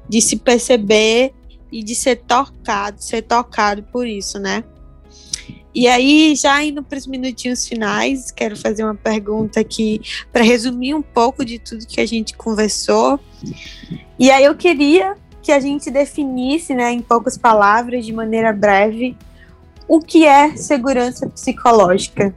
[0.09, 1.33] de se perceber
[1.70, 4.64] e de ser tocado, ser tocado por isso, né?
[5.75, 10.95] E aí, já indo para os minutinhos finais, quero fazer uma pergunta aqui para resumir
[10.95, 13.18] um pouco de tudo que a gente conversou.
[14.18, 19.16] E aí eu queria que a gente definisse, né, em poucas palavras, de maneira breve,
[19.89, 22.35] o que é segurança psicológica.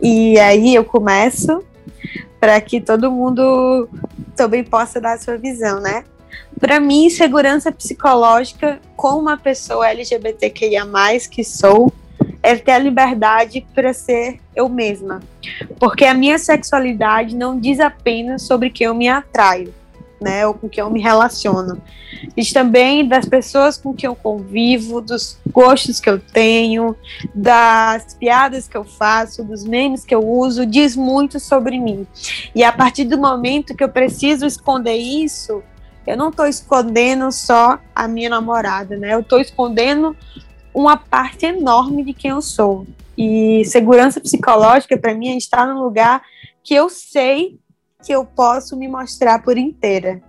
[0.00, 1.64] E aí eu começo
[2.44, 3.88] para que todo mundo
[4.36, 6.04] também possa dar a sua visão, né?
[6.60, 10.84] Para mim, segurança psicológica com uma pessoa LGBTQIA+,
[11.30, 11.90] que sou,
[12.42, 15.22] é ter a liberdade para ser eu mesma.
[15.80, 19.72] Porque a minha sexualidade não diz apenas sobre quem eu me atraio,
[20.20, 21.80] né, ou com quem eu me relaciono.
[22.36, 26.96] Diz também das pessoas com quem eu convivo, dos gostos que eu tenho,
[27.34, 32.06] das piadas que eu faço, dos memes que eu uso, diz muito sobre mim.
[32.54, 35.62] E a partir do momento que eu preciso esconder isso,
[36.06, 39.14] eu não estou escondendo só a minha namorada, né?
[39.14, 40.14] Eu estou escondendo
[40.72, 42.86] uma parte enorme de quem eu sou.
[43.16, 46.22] E segurança psicológica, para mim, é estar num lugar
[46.62, 47.58] que eu sei
[48.04, 50.20] que eu posso me mostrar por inteira,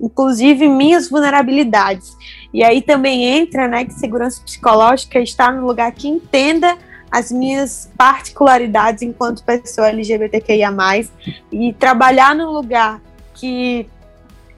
[0.00, 2.16] inclusive minhas vulnerabilidades.
[2.52, 6.76] E aí também entra, né, que segurança psicológica está no lugar que entenda
[7.10, 10.72] as minhas particularidades enquanto pessoa LGBTQIA+,
[11.52, 13.00] e trabalhar num lugar
[13.34, 13.86] que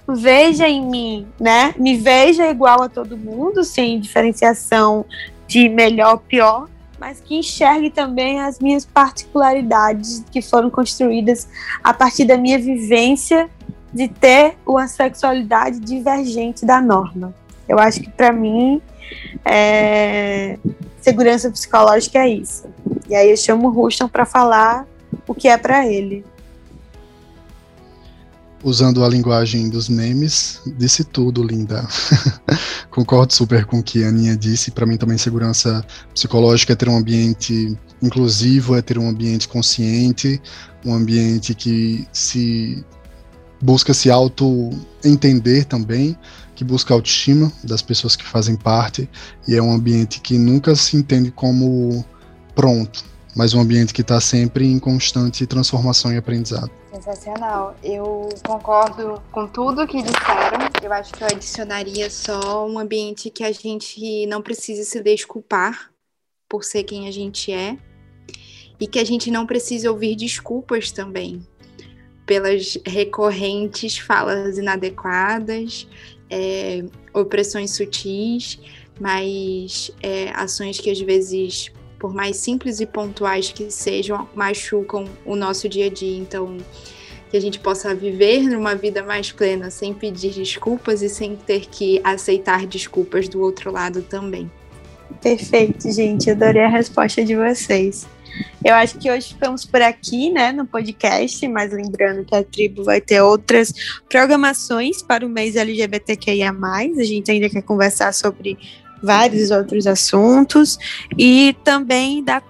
[0.07, 5.05] veja em mim, né, me veja igual a todo mundo, sem diferenciação
[5.47, 6.69] de melhor pior,
[7.05, 11.47] mas que enxergue também as minhas particularidades que foram construídas
[11.83, 13.51] a partir da minha vivência
[13.93, 17.35] de ter uma sexualidade divergente da norma.
[17.69, 18.81] Eu acho que para mim
[19.45, 20.59] é...
[21.03, 22.65] segurança psicológica é isso.
[23.07, 24.87] E aí eu chamo o Ruston para falar
[25.29, 26.25] o que é para ele
[28.65, 31.87] usando a linguagem dos memes, disse tudo, linda.
[32.91, 34.71] Concordo super com o que a Aninha disse.
[34.71, 35.85] Para mim também segurança
[36.15, 40.41] psicológica é ter um ambiente inclusivo, é ter um ambiente consciente,
[40.85, 42.83] um ambiente que se
[43.61, 44.71] busca se auto
[45.05, 46.17] entender também,
[46.55, 49.09] que busca autoestima das pessoas que fazem parte
[49.47, 52.05] e é um ambiente que nunca se entende como
[52.55, 53.05] pronto,
[53.37, 56.71] mas um ambiente que está sempre em constante transformação e aprendizado.
[56.95, 57.75] Sensacional.
[57.83, 60.61] Eu concordo com tudo que disseram.
[60.81, 65.91] Eu acho que eu adicionaria só um ambiente que a gente não precise se desculpar
[66.49, 67.77] por ser quem a gente é
[68.79, 71.45] e que a gente não precise ouvir desculpas também
[72.25, 75.89] pelas recorrentes falas inadequadas,
[76.31, 78.61] é, opressões sutis,
[79.01, 81.73] mas é, ações que às vezes
[82.05, 86.19] por mais simples e pontuais que sejam, machucam o nosso dia a dia.
[86.19, 86.59] Então,
[87.31, 91.65] que a gente possa viver numa vida mais plena sem pedir desculpas e sem ter
[91.65, 94.51] que aceitar desculpas do outro lado também.
[95.23, 96.31] Perfeito, gente.
[96.31, 98.07] Adorei a resposta de vocês.
[98.63, 102.85] Eu acho que hoje ficamos por aqui, né, no podcast, mas lembrando que a tribo
[102.85, 103.73] vai ter outras
[104.11, 106.51] programações para o mês LGBTQIA+.
[106.51, 108.59] A gente ainda quer conversar sobre
[109.05, 110.79] vários outros assuntos
[111.19, 112.43] e também dar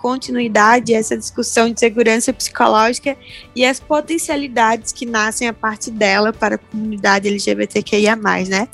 [0.00, 3.16] continuidade a essa discussão de segurança psicológica
[3.56, 8.68] e as potencialidades que nascem a partir dela para a comunidade LGBTQIA+, né?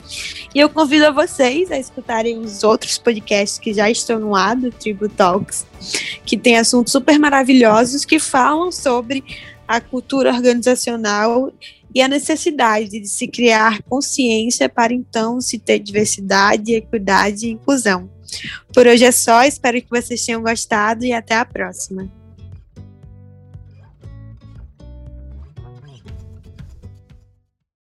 [0.55, 4.57] E eu convido a vocês a escutarem os outros podcasts que já estão no ar
[4.57, 5.67] do Tribu Talks,
[6.27, 9.25] que tem assuntos super maravilhosos que falam sobre
[9.67, 11.53] a cultura organizacional
[11.95, 18.09] e a necessidade de se criar consciência para então se ter diversidade, equidade e inclusão.
[18.73, 22.20] Por hoje é só, espero que vocês tenham gostado e até a próxima.